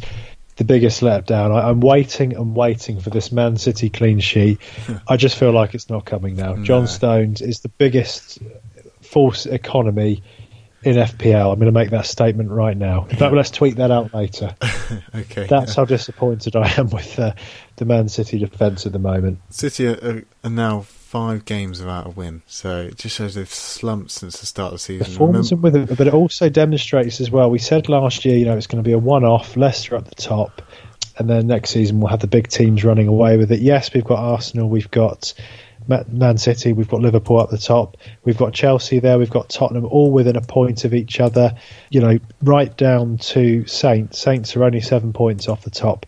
[0.57, 1.55] the biggest letdown.
[1.55, 4.59] I, am waiting and waiting for this Man City clean sheet.
[5.07, 6.53] I just feel like it's not coming now.
[6.53, 6.63] No.
[6.63, 8.39] John Stones is the biggest
[9.01, 10.21] false economy
[10.85, 11.51] in FPL.
[11.51, 13.07] I'm going to make that statement right now.
[13.09, 14.55] In fact, let's tweet that out later.
[15.15, 15.47] okay.
[15.47, 15.75] That's yeah.
[15.75, 17.33] how disappointed I am with uh,
[17.77, 19.39] the Man City defence at the moment.
[19.49, 24.11] City are, are, now five games without a win, so it just shows they've slumped
[24.11, 25.05] since the start of the season.
[25.05, 27.49] Performance Remember- with it, but it also demonstrates as well.
[27.49, 29.57] We said last year, you know, it's going to be a one-off.
[29.57, 30.61] Leicester at the top.
[31.17, 33.61] And then next season we'll have the big teams running away with it.
[33.61, 35.33] Yes, we've got Arsenal, we've got
[35.87, 39.85] Man City, we've got Liverpool at the top, we've got Chelsea there, we've got Tottenham,
[39.85, 41.55] all within a point of each other.
[41.89, 44.19] You know, right down to Saints.
[44.19, 46.05] Saints are only seven points off the top.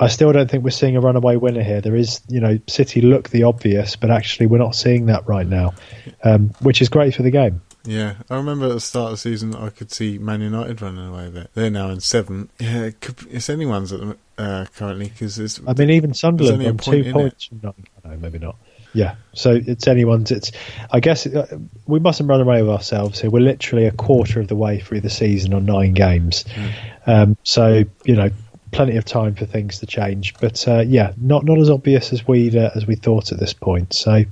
[0.00, 1.80] I still don't think we're seeing a runaway winner here.
[1.80, 5.46] There is, you know, City look the obvious, but actually we're not seeing that right
[5.46, 5.74] now,
[6.22, 7.62] um, which is great for the game.
[7.84, 11.08] Yeah, I remember at the start of the season I could see Man United running
[11.08, 11.50] away with it.
[11.54, 12.50] They're now in seventh.
[12.60, 15.60] Yeah, it could, it's anyone's at the, uh, currently because it's.
[15.66, 17.48] I mean, even Sunderland on two points.
[17.62, 18.56] No, maybe not.
[18.94, 20.30] Yeah, so it's anyone's.
[20.30, 20.50] It's,
[20.90, 23.30] I guess, uh, we mustn't run away with ourselves here.
[23.30, 26.72] We're literally a quarter of the way through the season on nine games, mm.
[27.06, 28.30] um, so you know,
[28.72, 30.34] plenty of time for things to change.
[30.40, 33.52] But uh, yeah, not not as obvious as we uh, as we thought at this
[33.52, 33.92] point.
[33.92, 34.24] So.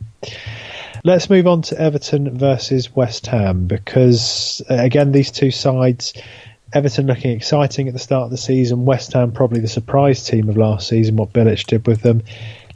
[1.04, 6.14] Let's move on to Everton versus West Ham because, uh, again, these two sides,
[6.72, 8.86] Everton looking exciting at the start of the season.
[8.86, 12.22] West Ham probably the surprise team of last season, what Bilic did with them.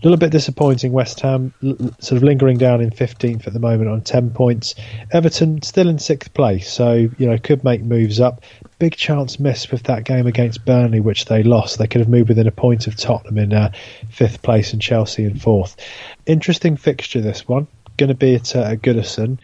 [0.02, 1.52] A little bit disappointing, West Ham,
[1.98, 4.74] sort of lingering down in 15th at the moment on 10 points.
[5.12, 8.42] Everton still in sixth place, so, you know, could make moves up.
[8.78, 11.78] Big chance missed with that game against Burnley, which they lost.
[11.78, 13.72] They could have moved within a point of Tottenham in uh,
[14.08, 15.76] fifth place and Chelsea in fourth.
[16.24, 17.66] Interesting fixture, this one.
[17.98, 19.36] Going to be at uh, Goodison.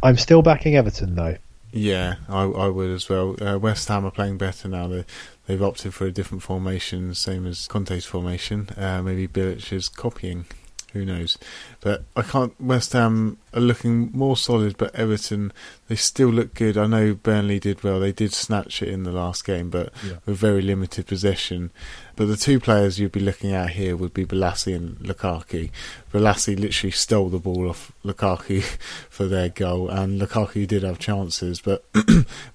[0.00, 1.38] I'm still backing Everton, though.
[1.72, 3.36] Yeah, I, I would as well.
[3.42, 4.86] Uh, West Ham are playing better now.
[4.86, 5.04] They,
[5.48, 8.68] they've opted for a different formation, same as Conte's formation.
[8.76, 10.44] Uh, maybe Bilic is copying.
[10.92, 11.36] who knows?
[11.80, 12.58] But I can't.
[12.60, 15.52] West Ham are looking more solid, but Everton
[15.88, 16.76] they still look good.
[16.76, 20.16] I know Burnley did well; they did snatch it in the last game, but yeah.
[20.26, 21.70] with very limited possession.
[22.16, 25.70] But the two players you'd be looking at here would be Bolasie and Lukaku.
[26.12, 28.62] Bolasie literally stole the ball off Lukaku
[29.10, 31.90] for their goal, and Lukaku did have chances, but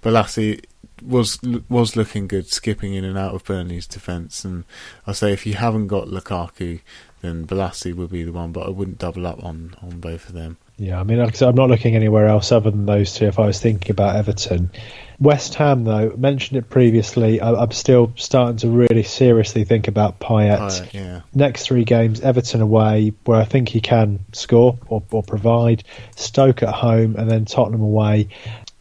[0.02, 0.64] Bolasie
[1.06, 1.40] was
[1.70, 4.46] was looking good, skipping in and out of Burnley's defence.
[4.46, 4.66] And
[5.06, 6.82] I say if you haven't got Lukaku,
[7.22, 10.34] then Bolasie would be the one, but I wouldn't double up on on both of
[10.34, 10.58] them.
[10.78, 13.26] Yeah, I mean, I'm not looking anywhere else other than those two.
[13.26, 14.72] If I was thinking about Everton,
[15.20, 17.40] West Ham, though, mentioned it previously.
[17.40, 20.58] I, am still starting to really seriously think about Payet.
[20.58, 21.22] Payet yeah.
[21.34, 25.84] Next three games, Everton away, where I think he can score or, or provide.
[26.16, 28.30] Stoke at home, and then Tottenham away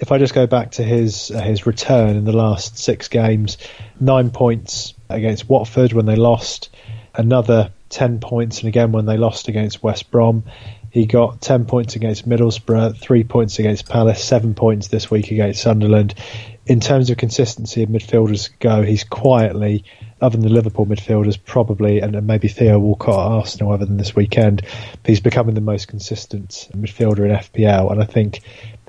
[0.02, 3.56] if I just go back to his uh, his return in the last six games,
[4.00, 6.70] nine points against Watford when they lost,
[7.14, 10.42] another ten points, and again when they lost against West Brom.
[10.90, 15.62] He got 10 points against Middlesbrough, 3 points against Palace, 7 points this week against
[15.62, 16.14] Sunderland.
[16.66, 19.84] In terms of consistency of midfielders go, he's quietly,
[20.20, 24.14] other than the Liverpool midfielders, probably, and maybe Theo Walcott at Arsenal, other than this
[24.14, 24.66] weekend,
[25.06, 27.90] he's becoming the most consistent midfielder in FPL.
[27.90, 28.42] And I think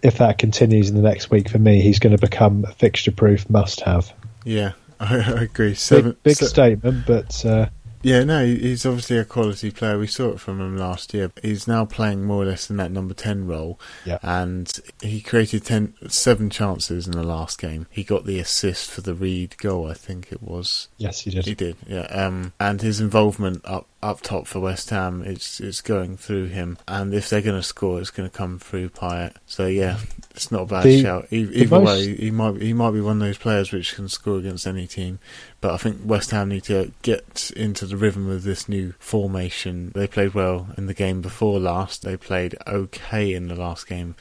[0.04, 3.12] if that continues in the next week for me, he's going to become a fixture
[3.12, 4.14] proof must have.
[4.44, 5.74] Yeah, I, I agree.
[5.74, 7.46] Seven, big, big statement, but.
[7.46, 7.70] Uh,
[8.04, 9.98] yeah, no, he's obviously a quality player.
[9.98, 11.32] We saw it from him last year.
[11.42, 13.80] He's now playing more or less in that number 10 role.
[14.06, 14.20] Yeah.
[14.22, 17.88] And he created ten, seven chances in the last game.
[17.90, 20.90] He got the assist for the Reid goal, I think it was.
[20.98, 21.46] Yes, he did.
[21.46, 22.02] He did, yeah.
[22.02, 26.78] Um, and his involvement up up top for West Ham, it's it's going through him.
[26.88, 29.36] And if they're going to score, it's going to come through Payet.
[29.46, 29.98] So yeah,
[30.32, 31.28] it's not a bad the, shout.
[31.32, 31.88] Either most...
[31.88, 34.86] way, he might he might be one of those players which can score against any
[34.86, 35.20] team.
[35.64, 39.94] But I think West Ham need to get into the rhythm of this new formation.
[39.96, 42.02] They played well in the game before last.
[42.02, 44.16] They played okay in the last game.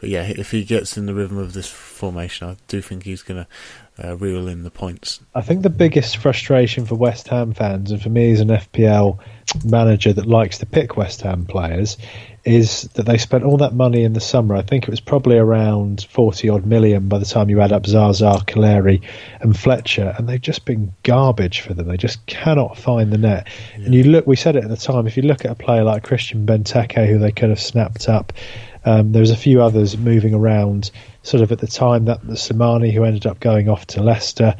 [0.00, 3.22] But yeah, if he gets in the rhythm of this formation, I do think he's
[3.22, 5.20] going to uh, reel in the points.
[5.36, 9.20] I think the biggest frustration for West Ham fans, and for me as an FPL
[9.64, 11.96] manager that likes to pick West Ham players,
[12.48, 14.54] is that they spent all that money in the summer.
[14.54, 17.84] I think it was probably around 40 odd million by the time you add up
[17.84, 19.02] Zaza, Calleri,
[19.40, 21.88] and Fletcher, and they've just been garbage for them.
[21.88, 23.48] They just cannot find the net.
[23.76, 23.84] Yeah.
[23.84, 25.84] And you look, we said it at the time, if you look at a player
[25.84, 28.32] like Christian Benteke, who they could have snapped up,
[28.84, 30.90] um, there's a few others moving around
[31.22, 34.54] sort of at the time that the Slimani who ended up going off to Leicester.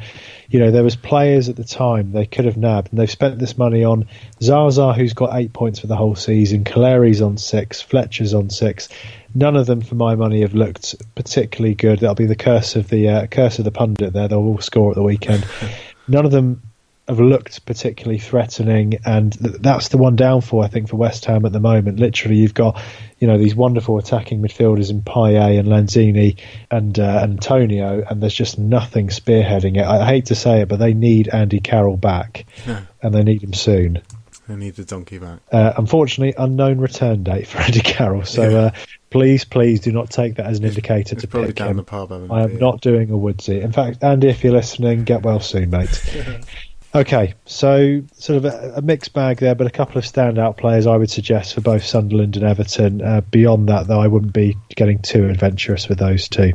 [0.49, 3.39] You know, there was players at the time they could have nabbed, and they've spent
[3.39, 4.07] this money on
[4.41, 6.63] Zaza, who's got eight points for the whole season.
[6.63, 8.89] Calleri's on six, Fletcher's on six.
[9.35, 11.99] None of them, for my money, have looked particularly good.
[11.99, 14.13] That'll be the curse of the uh, curse of the pundit.
[14.13, 15.45] There, they'll all score at the weekend.
[16.07, 16.61] None of them
[17.09, 21.45] have looked particularly threatening, and th- that's the one downfall I think for West Ham
[21.45, 21.99] at the moment.
[21.99, 22.81] Literally, you've got
[23.17, 26.37] you know these wonderful attacking midfielders in Payet and Lanzini
[26.69, 29.81] and uh, Antonio, and there's just nothing spearheading it.
[29.81, 32.83] I, I hate to say it, but they need Andy Carroll back, yeah.
[33.01, 34.01] and they need him soon.
[34.47, 35.39] They need the donkey back.
[35.51, 38.23] Uh, unfortunately, unknown return date for Andy Carroll.
[38.23, 38.57] So yeah.
[38.57, 38.71] uh,
[39.09, 41.77] please, please do not take that as an indicator it's to probably pick down him.
[41.77, 43.61] The pub, I am not doing a woodsy.
[43.61, 45.89] In fact, Andy, if you're listening, get well soon, mate.
[46.95, 50.87] Okay, so sort of a, a, mixed bag there, but a couple of standout players
[50.87, 53.01] I would suggest for both Sunderland and Everton.
[53.03, 56.53] Uh, beyond that, though, I wouldn't be getting too adventurous with those two.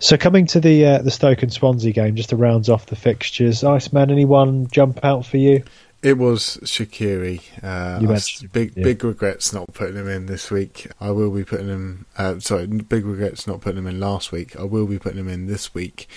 [0.00, 2.96] So coming to the uh, the Stoke and Swansea game, just to round off the
[2.96, 5.62] fixtures, Iceman, anyone jump out for you?
[6.02, 7.40] It was Shaqiri.
[7.62, 8.82] Uh, big yeah.
[8.82, 10.88] big regrets not putting him in this week.
[11.00, 12.06] I will be putting him.
[12.18, 14.58] Uh, sorry, big regrets not putting him in last week.
[14.58, 16.08] I will be putting him in this week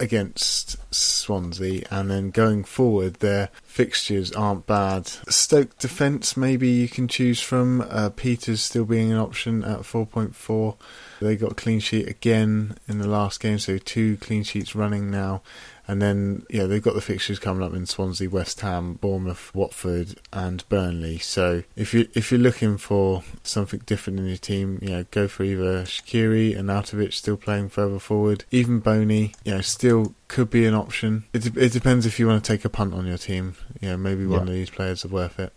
[0.00, 5.06] against Swansea, and then going forward, their fixtures aren't bad.
[5.06, 7.80] Stoke defence, maybe you can choose from.
[7.82, 10.76] Uh, Pieters still being an option at 4.4.
[11.20, 15.42] They got clean sheet again in the last game, so two clean sheets running now.
[15.86, 20.18] And then, yeah, they've got the fixtures coming up in Swansea, West Ham, Bournemouth, Watford,
[20.32, 21.18] and Burnley.
[21.18, 25.28] So if you if you're looking for something different in your team, you know, go
[25.28, 30.50] for either Shaqiri and Arnautovic still playing further forward, even Bony, you know, still could
[30.50, 31.24] be an option.
[31.32, 33.54] It it depends if you want to take a punt on your team.
[33.80, 34.52] You know, maybe one yeah.
[34.52, 35.52] of these players are worth it.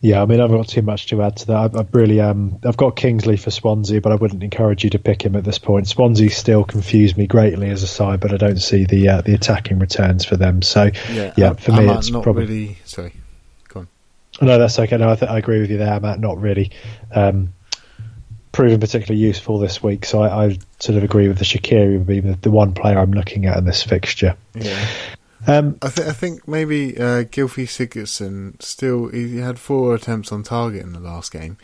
[0.00, 1.56] Yeah, I mean, I've got too much to add to that.
[1.56, 4.98] I've, I've really, um, I've got Kingsley for Swansea, but I wouldn't encourage you to
[4.98, 5.88] pick him at this point.
[5.88, 9.34] Swansea still confuse me greatly as a side, but I don't see the uh, the
[9.34, 10.62] attacking returns for them.
[10.62, 12.78] So, yeah, yeah for me, it's not probably really.
[12.84, 13.12] Sorry,
[13.68, 13.88] go on.
[14.42, 14.96] No, that's okay.
[14.98, 16.20] No, I, th- I agree with you there, Matt.
[16.20, 16.72] Not really.
[17.10, 17.54] Um,
[18.52, 22.06] proven particularly useful this week, so I, I, sort of agree with the Shaqiri would
[22.06, 24.34] be the, the one player I'm looking at in this fixture.
[24.54, 24.88] Yeah.
[25.46, 30.42] Um, I, th- I think maybe uh, Gylfi Sigurdsson still he had four attempts on
[30.42, 31.56] target in the last game,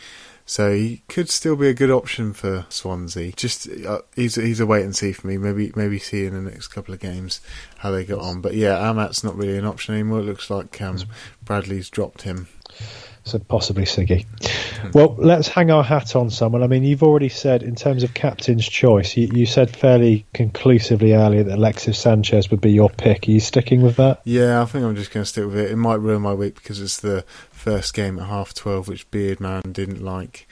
[0.46, 3.32] so he could still be a good option for Swansea.
[3.32, 5.36] Just uh, he's he's a wait and see for me.
[5.36, 7.40] Maybe maybe see in the next couple of games
[7.78, 8.40] how they got on.
[8.40, 10.20] But yeah, Amat's not really an option anymore.
[10.20, 10.98] It looks like um,
[11.44, 12.48] Bradley's dropped him.
[13.24, 14.26] So possibly Siggy.
[14.94, 16.62] Well, let's hang our hat on someone.
[16.62, 21.14] I mean, you've already said in terms of captain's choice, you, you said fairly conclusively
[21.14, 23.28] earlier that Alexis Sanchez would be your pick.
[23.28, 24.22] Are you sticking with that?
[24.24, 25.70] Yeah, I think I'm just going to stick with it.
[25.70, 29.72] It might ruin my week because it's the first game at half twelve, which Beardman
[29.72, 30.48] didn't like.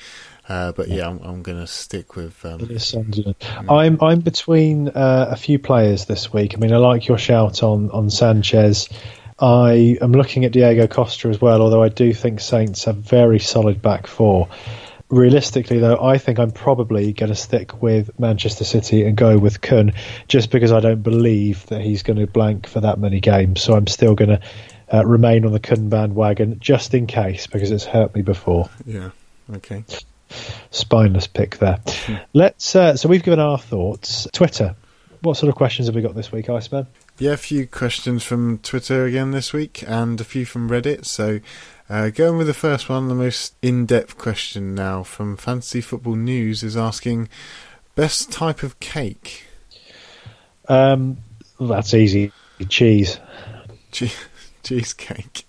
[0.49, 2.45] Uh, but yeah, I'm, I'm going to stick with.
[2.45, 3.37] Um, Sunderland.
[3.68, 6.55] I'm I'm between uh, a few players this week.
[6.55, 8.89] I mean, I like your shout on on Sanchez.
[9.41, 13.38] I am looking at Diego Costa as well, although I do think Saints have very
[13.38, 14.49] solid back four.
[15.09, 19.61] Realistically, though, I think I'm probably going to stick with Manchester City and go with
[19.61, 19.95] Kun,
[20.28, 23.61] just because I don't believe that he's going to blank for that many games.
[23.62, 24.41] So I'm still going to
[24.93, 28.70] uh, remain on the Kun bandwagon just in case, because it's hurt me before.
[28.86, 29.11] Yeah.
[29.55, 29.84] Okay.
[30.70, 31.80] Spineless pick there.
[32.32, 32.76] Let's.
[32.76, 34.28] Uh, so we've given our thoughts.
[34.32, 34.76] Twitter.
[35.22, 36.86] What sort of questions have we got this week, Iceman?
[37.21, 41.05] Yeah, a few questions from Twitter again this week, and a few from Reddit.
[41.05, 41.41] So,
[41.91, 46.62] uh, going with the first one, the most in-depth question now from Fantasy Football News
[46.62, 47.29] is asking
[47.95, 49.45] best type of cake.
[50.66, 51.18] Um,
[51.61, 52.33] that's easy.
[52.71, 53.21] Cheese.
[53.93, 54.14] Che-
[54.62, 55.45] cheesecake.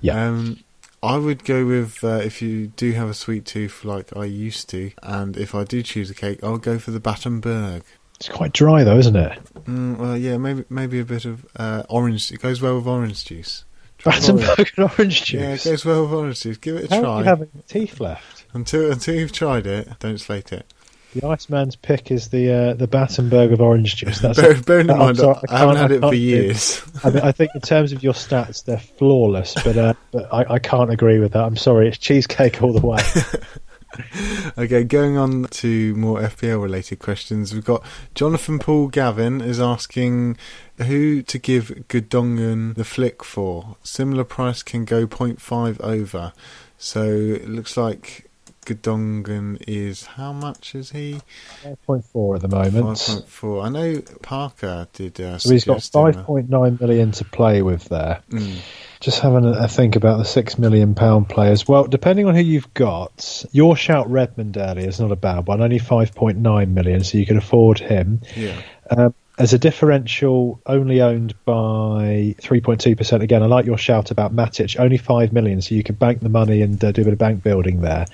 [0.00, 0.28] Yeah.
[0.28, 0.60] Um,
[1.02, 4.70] I would go with uh, if you do have a sweet tooth like I used
[4.70, 7.82] to, and if I do choose a cake, I'll go for the Battenberg.
[8.16, 9.38] It's quite dry though, isn't it?
[9.64, 12.32] Mm, well, yeah, maybe maybe a bit of uh, orange.
[12.32, 13.64] It goes well with orange juice.
[13.98, 14.12] Try.
[14.12, 15.40] Battenberg and orange juice.
[15.40, 16.56] Yeah, it goes well with orange juice.
[16.58, 17.16] Give it a How try.
[17.18, 18.44] do you have any teeth left?
[18.54, 20.72] Until until you've tried it, don't slate it.
[21.14, 24.18] The Iceman's pick is the uh, the Battenberg of orange juice.
[24.18, 26.82] That's Bear, bear in mind, sorry, I, haven't had I it for years.
[27.02, 30.54] I, mean, I think in terms of your stats, they're flawless, but, uh, but I,
[30.54, 31.44] I can't agree with that.
[31.44, 33.00] I'm sorry, it's cheesecake all the way.
[34.58, 37.82] okay, going on to more FPL related questions, we've got
[38.14, 40.36] Jonathan Paul Gavin is asking
[40.78, 43.76] who to give Gudongan the flick for.
[43.82, 46.32] Similar price can go 0.5 over.
[46.78, 48.28] So it looks like
[48.66, 51.20] Gudongan is how much is he?
[51.64, 52.98] 5.4 at the moment.
[52.98, 53.64] 5.4.
[53.64, 55.20] I know Parker did.
[55.20, 58.22] Uh, So he's got uh, 5.9 million to play with there.
[58.30, 58.58] mm,
[59.00, 61.68] Just having a, a think about the six million pound players.
[61.68, 65.60] Well, depending on who you've got, your shout Redmond earlier is not a bad one.
[65.60, 68.22] Only 5.9 million, so you can afford him.
[68.34, 68.60] yeah.
[68.90, 73.20] Um, as a differential, only owned by 3.2%.
[73.20, 74.80] Again, I like your shout about Matic.
[74.80, 77.18] Only 5 million, so you can bank the money and uh, do a bit of
[77.18, 78.06] bank building there.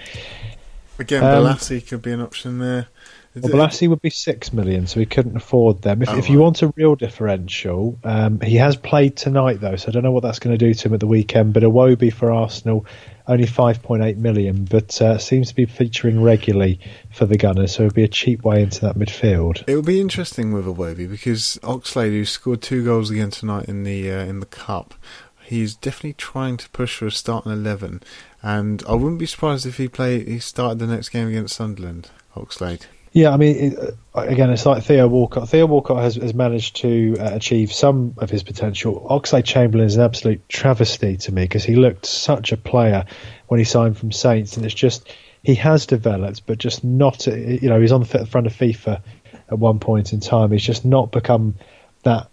[0.98, 2.88] Again, Um, Bolasie could be an option there.
[3.34, 6.02] Well, Bolasie would be 6 million, so he couldn't afford them.
[6.02, 6.42] If, Oh, if you right.
[6.44, 10.22] want a real differential, um, he has played tonight, though, so I don't know what
[10.22, 11.54] that's going to do to him at the weekend.
[11.54, 12.84] But Iwobi for Arsenal,
[13.26, 16.78] only 5.8 million, but uh, seems to be featuring regularly
[17.10, 19.64] for the Gunners, so it would be a cheap way into that midfield.
[19.66, 23.84] It will be interesting with Iwobi because Oxlade, who scored two goals again tonight in
[23.84, 24.94] the uh, in the cup,
[25.44, 28.02] he's definitely trying to push for a starting eleven,
[28.42, 30.28] and I wouldn't be surprised if he played.
[30.28, 32.10] He started the next game against Sunderland.
[32.36, 32.82] Oxlade.
[33.12, 33.78] Yeah, I mean, it,
[34.14, 35.48] uh, again, it's like Theo Walcott.
[35.48, 39.06] Theo Walcott has, has managed to uh, achieve some of his potential.
[39.10, 43.04] Oxlade Chamberlain is an absolute travesty to me because he looked such a player
[43.48, 47.28] when he signed from Saints, and it's just he has developed, but just not.
[47.28, 49.02] uh, You know, he's on the front of FIFA
[49.50, 50.50] at one point in time.
[50.50, 51.56] He's just not become
[52.04, 52.30] that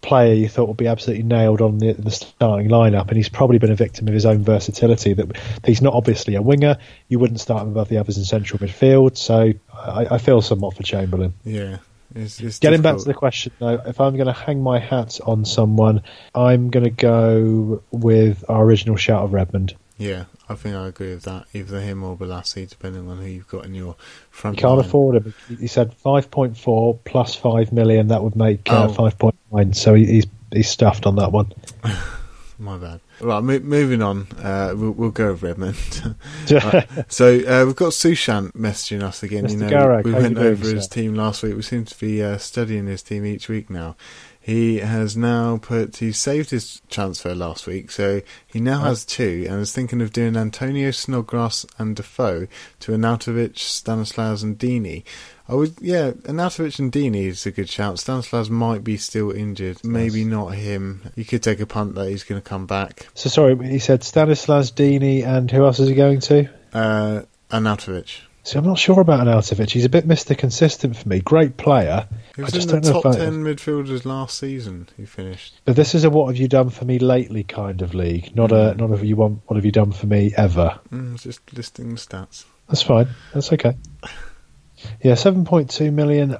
[0.00, 3.58] player you thought would be absolutely nailed on the, the starting lineup, and he's probably
[3.58, 5.12] been a victim of his own versatility.
[5.12, 6.78] That he's not obviously a winger.
[7.08, 9.16] You wouldn't start him above the others in central midfield.
[9.16, 11.34] So I, I feel somewhat for Chamberlain.
[11.44, 11.78] Yeah.
[12.14, 15.20] It's, it's Getting back to the question though, if I'm going to hang my hat
[15.24, 16.02] on someone,
[16.34, 19.76] I'm going to go with our original shout of Redmond.
[19.98, 21.46] Yeah, I think I agree with that.
[21.52, 23.94] Either him or Bolasie, depending on who you've got in your You
[24.30, 24.56] front.
[24.58, 24.84] can't line.
[24.86, 25.34] afford him.
[25.60, 28.08] He said 5.4 plus 5 million.
[28.08, 29.10] That would make uh, Oh.
[29.10, 29.74] 5.9.
[29.76, 31.52] So he, he's he's stuffed on that one.
[32.60, 33.00] My bad.
[33.20, 34.26] Right, mo- moving on.
[34.42, 35.76] Uh, we'll, we'll go with Redmond.
[36.50, 39.48] Right, so uh, we've got Sushant messaging us again.
[39.48, 40.90] You know, Garag, we you went doing, over his sir?
[40.90, 41.54] team last week.
[41.54, 43.94] We seem to be uh, studying his team each week now.
[44.48, 45.98] He has now put.
[45.98, 50.10] He saved his transfer last week, so he now has two, and is thinking of
[50.10, 52.46] doing Antonio Snodgrass and Defoe
[52.80, 55.04] to Arnautovic, Stanislas, and Deeney.
[55.50, 57.98] I would, yeah, Arnautovic and Deeney is a good shout.
[57.98, 61.02] Stanislas might be still injured, maybe not him.
[61.14, 63.06] You could take a punt that he's going to come back.
[63.12, 66.48] so sorry, he said Stanislas Deeney and who else is he going to?
[66.72, 67.22] Uh.
[68.48, 69.68] See, I'm not sure about Arnautovic.
[69.68, 70.36] He's a bit Mr.
[70.36, 71.20] Consistent for me.
[71.20, 72.08] Great player.
[72.34, 74.88] He I was just in the top I- ten midfielders last season.
[74.96, 75.60] He finished.
[75.66, 78.50] But this is a what have you done for me lately kind of league, not
[78.50, 80.80] a not a you want what have you done for me ever.
[80.90, 82.46] Mm, just listing the stats.
[82.68, 83.08] That's fine.
[83.34, 83.76] That's okay.
[85.02, 86.34] Yeah, seven point two million.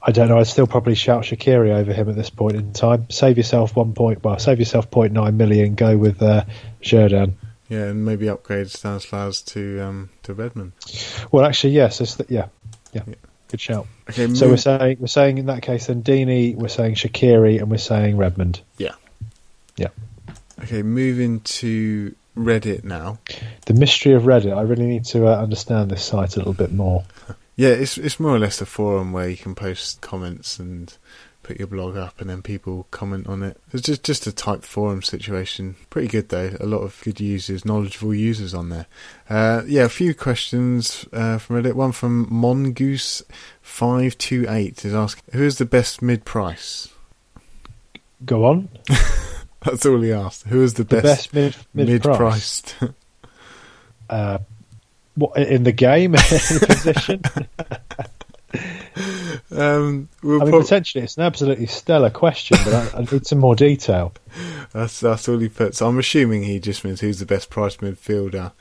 [0.00, 0.38] I don't know.
[0.38, 3.10] I'd still probably shout Shaqiri over him at this point in time.
[3.10, 4.22] Save yourself one point.
[4.22, 5.74] Well, save yourself 0.9 million.
[5.74, 6.44] Go with uh,
[6.80, 7.36] Jordan.
[7.68, 10.72] Yeah, and maybe upgrade Stanislas to um, to Redmond.
[11.30, 12.00] Well, actually, yes.
[12.00, 12.46] It's the, yeah,
[12.92, 13.14] yeah, Yeah.
[13.48, 13.86] Good shout.
[14.10, 17.58] Okay, So move- we're saying we're saying in that case then Deeney, we're saying Shaqiri,
[17.60, 18.60] and we're saying Redmond.
[18.76, 18.92] yeah,
[19.76, 19.88] Yeah.
[20.62, 23.18] Okay, moving to Reddit now.
[23.66, 24.54] The mystery of Reddit.
[24.56, 27.04] I really need to uh, understand this site a little bit more.
[27.56, 30.96] Yeah, it's it's more or less a forum where you can post comments and
[31.48, 33.58] put your blog up, and then people comment on it.
[33.72, 35.76] It's just just a type forum situation.
[35.88, 36.52] Pretty good though.
[36.60, 38.84] A lot of good users, knowledgeable users on there.
[39.30, 41.72] Uh, yeah, a few questions uh, from Reddit.
[41.72, 43.22] One from Mongoose
[43.62, 46.88] five two eight is asking, "Who is the best mid price?"
[48.26, 48.68] Go on.
[49.64, 50.44] That's all he asked.
[50.48, 52.18] Who is the, The best, best mid mid mid price.
[52.18, 52.92] priced?
[54.10, 54.38] Uh,
[55.14, 57.22] what in the game in the position?
[59.50, 63.26] um, we'll I mean, prob- potentially it's an absolutely stellar question, but I, I need
[63.26, 64.12] some more detail.
[64.72, 65.80] That's that's all he puts.
[65.80, 68.52] I'm assuming he just means who's the best priced midfielder.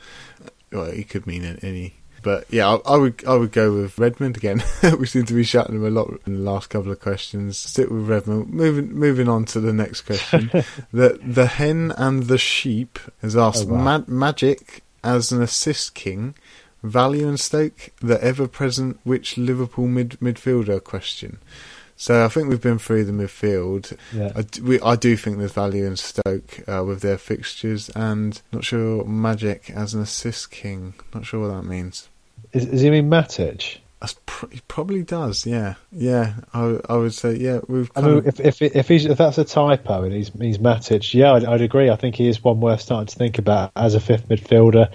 [0.71, 4.37] Well, he could mean any, but yeah, I, I would I would go with Redmond
[4.37, 4.63] again.
[4.99, 7.57] we seem to be shouting him a lot in the last couple of questions.
[7.57, 8.49] Stick with Redmond.
[8.49, 10.49] Moving moving on to the next question.
[10.93, 13.97] the the hen and the sheep has asked Oh, wow.
[13.99, 16.35] Ma- Magic as an assist king.
[16.87, 21.39] Value and Stoke, the ever-present which Liverpool mid midfielder question.
[21.99, 23.97] So I think we've been through the midfield.
[24.13, 24.31] Yeah.
[24.35, 28.39] I do, we, I do think there's value in Stoke uh, with their fixtures, and
[28.51, 30.93] not sure Magic as an assist king.
[31.13, 32.07] Not sure what that means.
[32.53, 33.79] Is, does he mean Matic?
[34.27, 35.47] Pr- he probably does.
[35.47, 36.35] Yeah, yeah.
[36.53, 37.61] I, I would say yeah.
[37.67, 37.89] We've.
[37.95, 41.15] I mean, of, if if if, he's, if that's a typo and he's he's Matic,
[41.15, 41.89] yeah, I'd, I'd agree.
[41.89, 44.91] I think he is one worth starting to think about as a fifth midfielder.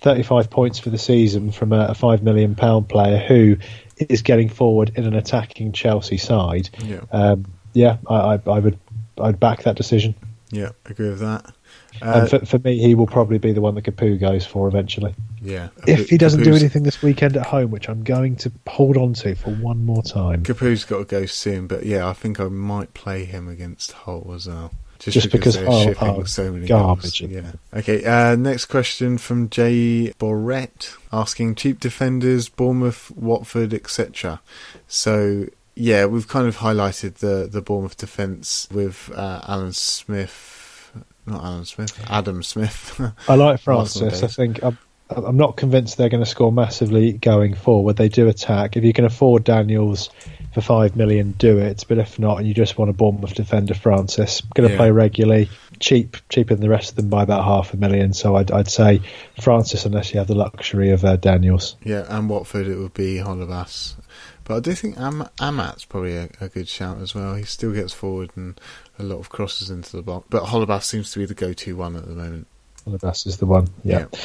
[0.00, 3.56] Thirty-five points for the season from a, a five million pound player who
[3.98, 6.70] is getting forward in an attacking Chelsea side.
[6.84, 8.78] yeah, Um, yeah, I, I, I would
[9.20, 10.14] I'd back that decision.
[10.50, 10.70] yeah.
[10.86, 11.52] Agree with that.
[12.00, 14.68] Uh, and for, for me, he will probably be the one that Capoue goes for
[14.68, 15.14] eventually.
[15.42, 15.68] yeah.
[15.86, 19.14] If he doesn't do anything this weekend at home, which I'm going to hold on
[19.14, 20.44] to for one more time.
[20.44, 24.30] Capoue's got to go soon, but yeah, I think I might play him against Hull
[24.32, 24.70] as well.
[24.98, 27.20] Just because they're Hull shipping so many garbage.
[27.20, 27.32] goals.
[27.32, 27.52] Yeah.
[27.72, 28.04] Okay.
[28.04, 34.40] Uh, next question from Jay Borrett asking cheap defenders, Bournemouth, Watford, etc.
[34.88, 40.90] So yeah, we've kind of highlighted the the Bournemouth defence with uh, Alan Smith,
[41.26, 43.00] not Alan Smith, Adam Smith.
[43.28, 44.22] I like Francis.
[44.22, 44.76] I think I'm,
[45.10, 47.96] I'm not convinced they're going to score massively going forward.
[47.96, 48.76] They do attack.
[48.76, 50.10] If you can afford Daniels
[50.52, 51.84] for five million, do it.
[51.88, 54.78] But if not, and you just want a Bournemouth defender, Francis, going to Yeah.
[54.78, 55.50] play regularly,
[55.80, 58.12] cheap, cheaper than the rest of them by about half a million.
[58.12, 59.00] So I'd, I'd say
[59.40, 61.76] Francis, unless you have the luxury of uh, Daniels.
[61.82, 63.94] yeah, and Watford it would be Holebas.
[64.44, 67.34] But I do think Am- Amat's probably a, a good shout as well.
[67.34, 68.58] He still gets forward and
[68.98, 70.26] a lot of crosses into the box.
[70.30, 72.46] But Holebas seems to be the go-to one at the moment.
[72.86, 73.68] Holebas is the one.
[73.84, 74.06] Yeah.
[74.12, 74.20] Yeah.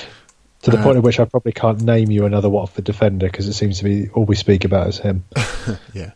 [0.63, 3.47] To the Uh, point at which I probably can't name you another Watford defender because
[3.47, 5.25] it seems to be all we speak about is him.
[5.93, 6.11] yeah.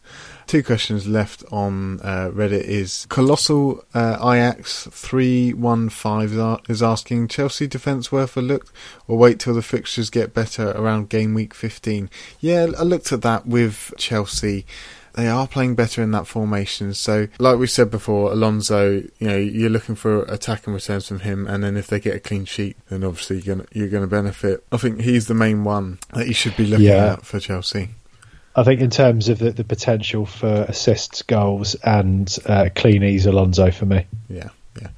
[0.45, 7.67] Two questions left on uh, Reddit is Colossal uh, Ajax 315 is is asking Chelsea
[7.67, 8.71] defence worth a look
[9.09, 12.09] or wait till the fixtures get better around game week 15.
[12.39, 14.65] Yeah, I looked at that with Chelsea.
[15.17, 16.93] They are playing better in that formation.
[16.93, 21.19] So, like we said before, Alonso, you know, you're looking for attack and returns from
[21.21, 24.05] him, and then if they get a clean sheet, then obviously you're gonna you're gonna
[24.07, 24.63] benefit.
[24.71, 27.13] I think he's the main one that you should be looking Yeah.
[27.13, 27.89] at for Chelsea.
[28.55, 33.71] I think in terms of the, the potential for assists, goals, and uh, cleanies, Alonso
[33.71, 34.05] for me.
[34.29, 34.49] Yeah,
[34.81, 34.89] yeah.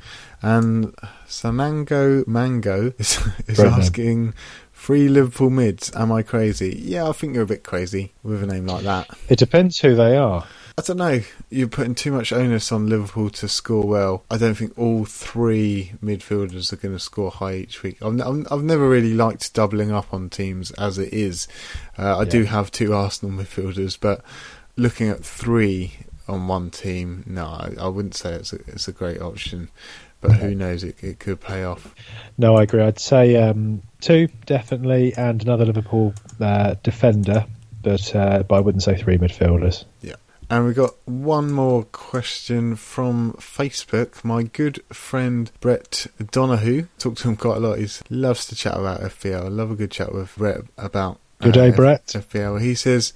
[0.42, 0.96] And
[1.28, 4.34] Sanango Mango is, is asking,
[4.80, 6.74] Free Liverpool mids, am I crazy?
[6.82, 9.10] Yeah, I think you're a bit crazy with a name like that.
[9.28, 10.48] It depends who they are.
[10.78, 11.22] I don't know.
[11.50, 14.24] You're putting too much onus on Liverpool to score well.
[14.32, 18.02] I don't think all three midfielders are going to score high each week.
[18.02, 21.48] I've, n- I've never really liked doubling up on teams as it is.
[21.98, 24.24] Uh, I do have two Arsenal midfielders, but
[24.78, 28.94] looking at three on one team, no, I, I wouldn't say it's a, it's a
[28.94, 29.70] great option.
[30.22, 30.84] But who knows?
[30.84, 31.94] It, it could pay off.
[32.38, 32.82] No, I agree.
[32.82, 37.46] I'd say um, two definitely, and another Liverpool uh, defender,
[37.82, 39.86] but uh, but I wouldn't say three midfielders.
[40.02, 40.16] Yeah.
[40.52, 44.24] And we got one more question from Facebook.
[44.24, 46.88] My good friend Brett Donahue.
[46.98, 47.78] Talk to him quite a lot.
[47.78, 49.46] He loves to chat about FPL.
[49.46, 52.06] I love a good chat with Brett about Good day, Brett.
[52.08, 52.60] FPL.
[52.60, 53.14] He says,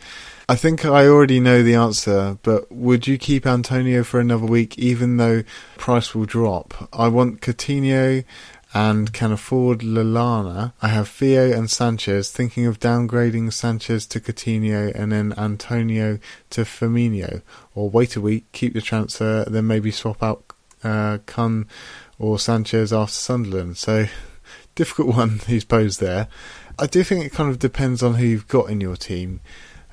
[0.47, 4.80] I think I already know the answer, but would you keep Antonio for another week
[4.80, 5.43] even though
[5.78, 6.88] price will drop?
[6.93, 8.24] I want Coutinho
[8.74, 10.71] and can afford Lallana.
[10.82, 16.17] I have Theo and Sanchez, thinking of downgrading Sanchez to Coutinho and then Antonio
[16.51, 17.41] to Firmino.
[17.76, 20.45] Or wait a week, keep the transfer, then maybe swap out
[20.82, 21.67] uh, Kun
[22.17, 23.76] or Sanchez after Sunderland.
[23.76, 24.05] So,
[24.76, 26.30] difficult one he's posed there.
[26.80, 29.41] I do think it kind of depends on who you've got in your team.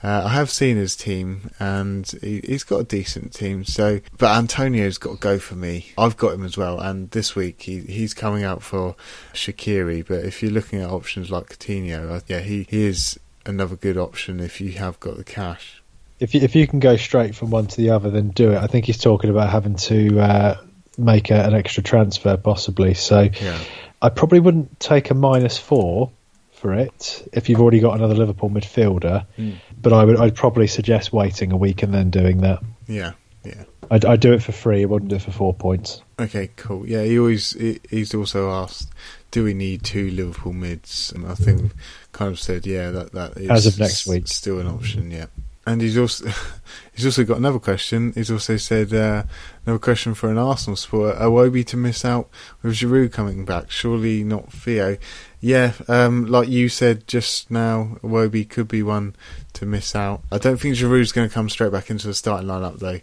[0.03, 3.65] Uh, I have seen his team, and he, has got a decent team.
[3.65, 5.93] So, but Antonio's got to go for me.
[5.99, 8.97] I've got him as well, and this week he, he's coming out for
[9.35, 10.07] Shaqiri.
[10.07, 14.41] But if you're looking at options like Coutinho, yeah, he, he is another good option
[14.41, 15.83] if you have got the cash.
[16.19, 18.57] If you, if you can go straight from one to the other, then do it.
[18.59, 20.61] I think he's talking about having to uh,
[20.97, 22.95] make a, an extra transfer, possibly.
[22.95, 23.59] So, yeah.
[24.01, 26.11] I probably wouldn't take a minus four
[26.61, 29.27] for it if you've already got another Liverpool midfielder.
[29.39, 29.57] Mm.
[29.81, 32.61] But I would I'd probably suggest waiting a week and then doing that.
[32.87, 33.13] Yeah,
[33.45, 33.65] yeah.
[33.91, 34.83] I'd, I'd do it for free.
[34.83, 36.03] I wouldn't do it for four points.
[36.19, 36.87] Okay, cool.
[36.87, 38.91] Yeah, he always he, he's also asked,
[39.31, 41.13] do we need two Liverpool mids?
[41.13, 41.73] And I think
[42.13, 45.11] kind of said, yeah, that that is as of next week still an option.
[45.11, 45.27] Yeah.
[45.67, 46.31] And he's also
[46.95, 48.13] he's also got another question.
[48.15, 49.25] He's also said uh,
[49.67, 52.29] another question for an Arsenal supporter: Iwobi to miss out
[52.63, 53.71] with Giroud coming back?
[53.71, 54.99] Surely not Theo.
[55.43, 59.17] Yeah, um, like you said just now, Iwobi could be one
[59.55, 60.23] to miss out.
[60.31, 63.01] I don't think Giroud's going to come straight back into the starting lineup though.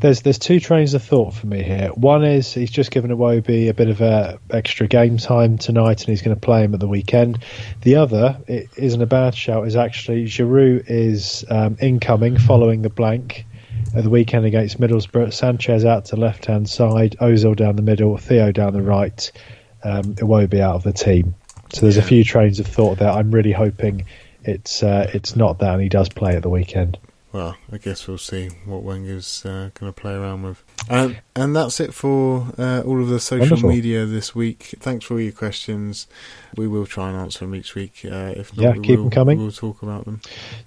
[0.00, 1.88] There's there's two trains of thought for me here.
[1.88, 6.08] One is he's just given Iwobi a bit of a extra game time tonight, and
[6.08, 7.44] he's going to play him at the weekend.
[7.82, 9.66] The other it isn't a bad shout.
[9.66, 13.46] Is actually Giroud is um, incoming following the blank
[13.96, 15.32] at the weekend against Middlesbrough.
[15.32, 19.32] Sanchez out to left hand side, Ozil down the middle, Theo down the right.
[19.82, 21.34] Um, Iwobi out of the team.
[21.74, 22.02] So there's yeah.
[22.02, 23.10] a few trains of thought there.
[23.10, 24.06] I'm really hoping
[24.44, 26.98] it's uh, it's not that, and he does play at the weekend.
[27.34, 30.62] Well, I guess we'll see what Wenger's uh, going to play around with.
[30.88, 33.70] And and that's it for uh, all of the social Wonderful.
[33.70, 34.76] media this week.
[34.78, 36.06] Thanks for all your questions.
[36.56, 38.02] We will try and answer them each week.
[38.04, 39.38] Uh, if not, yeah, keep will, them coming.
[39.38, 40.20] We'll talk about them.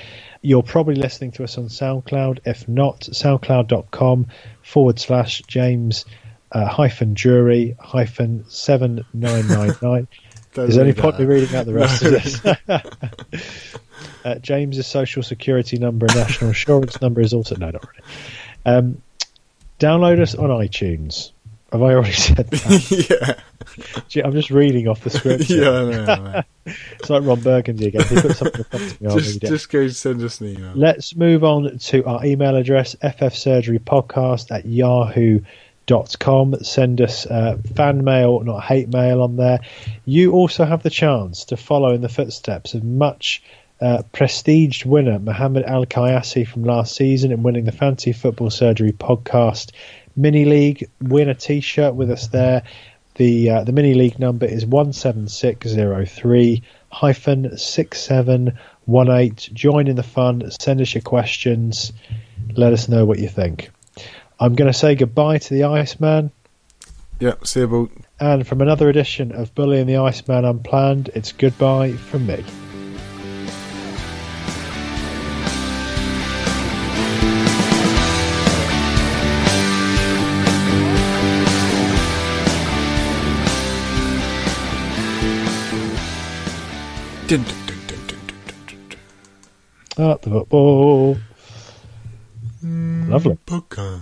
[0.40, 2.40] You're probably listening to us on SoundCloud.
[2.46, 4.28] If not, soundcloud.com
[4.62, 6.06] forward slash James
[6.52, 10.08] uh, hyphen jury hyphen 7999.
[10.56, 12.10] Is there any point me reading out the rest of
[12.68, 13.76] this?
[14.24, 18.08] uh, James's social security number and national insurance number is also no, not really.
[18.66, 19.02] Um,
[19.78, 21.30] download us on iTunes.
[21.72, 23.08] Have I already said that?
[23.10, 23.40] yeah.
[24.08, 25.44] Gee, I'm just reading off the script.
[25.50, 26.42] yeah, I know, I know.
[26.98, 28.02] it's like Ron Burgundy again.
[28.08, 28.64] He puts something
[29.00, 29.08] me.
[29.14, 30.72] Just, just go send us an email.
[30.74, 35.44] Let's move on to our email address, ffsurgerypodcast at yahoo.com.
[36.64, 39.60] Send us uh, fan mail, not hate mail on there.
[40.04, 43.42] You also have the chance to follow in the footsteps of much
[43.80, 48.92] uh, prestiged winner Mohammed Al Kayasi from last season in winning the Fantasy Football Surgery
[48.92, 49.70] podcast
[50.16, 52.62] mini league, win a T-shirt with us there.
[53.16, 58.58] The uh, the mini league number is one seven six zero three hyphen six seven
[58.84, 59.50] one eight.
[59.52, 60.50] Join in the fun.
[60.50, 61.92] Send us your questions.
[62.56, 63.70] Let us know what you think.
[64.38, 66.30] I'm going to say goodbye to the Iceman.
[67.18, 67.92] Yeah, see you, boat.
[68.18, 72.42] And from another edition of Bully and the Iceman Unplanned, it's goodbye from me.
[87.30, 87.78] Dun, dun,
[89.96, 91.16] dun, At the football.
[92.64, 93.38] Mm, Lovely.
[93.46, 94.00] Podcast.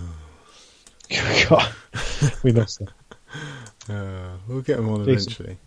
[2.43, 2.89] we missed that.
[3.87, 5.39] Uh, we'll get them on Decent.
[5.39, 5.57] eventually.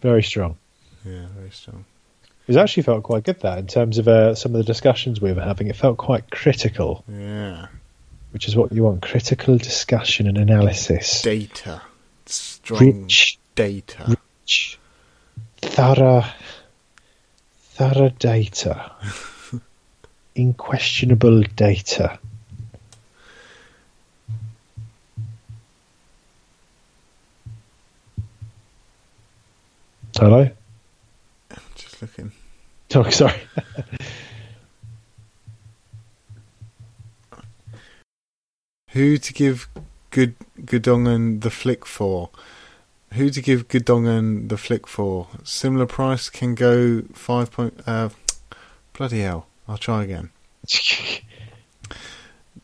[0.00, 0.56] Very strong.
[1.04, 1.84] Yeah, very strong.
[2.46, 5.32] It actually felt quite good that in terms of uh, some of the discussions we
[5.32, 5.66] were having.
[5.66, 7.04] It felt quite critical.
[7.08, 7.66] Yeah.
[8.30, 11.22] Which is what you want critical discussion and analysis.
[11.22, 11.82] Data.
[12.26, 14.16] Strong rich, data.
[14.44, 14.78] Rich,
[15.60, 16.24] thorough
[17.74, 18.92] thorough data.
[20.34, 22.18] Inquestionable data.
[30.16, 30.50] Hello?
[31.50, 32.32] I'm just looking.
[32.94, 33.40] Oh, sorry.
[38.90, 39.68] Who to give
[40.10, 42.28] good Gundogan the flick for?
[43.14, 45.28] Who to give Gundogan the flick for?
[45.44, 47.80] Similar price can go five point.
[47.86, 48.10] Uh,
[48.92, 49.46] bloody hell!
[49.68, 50.30] I'll try again.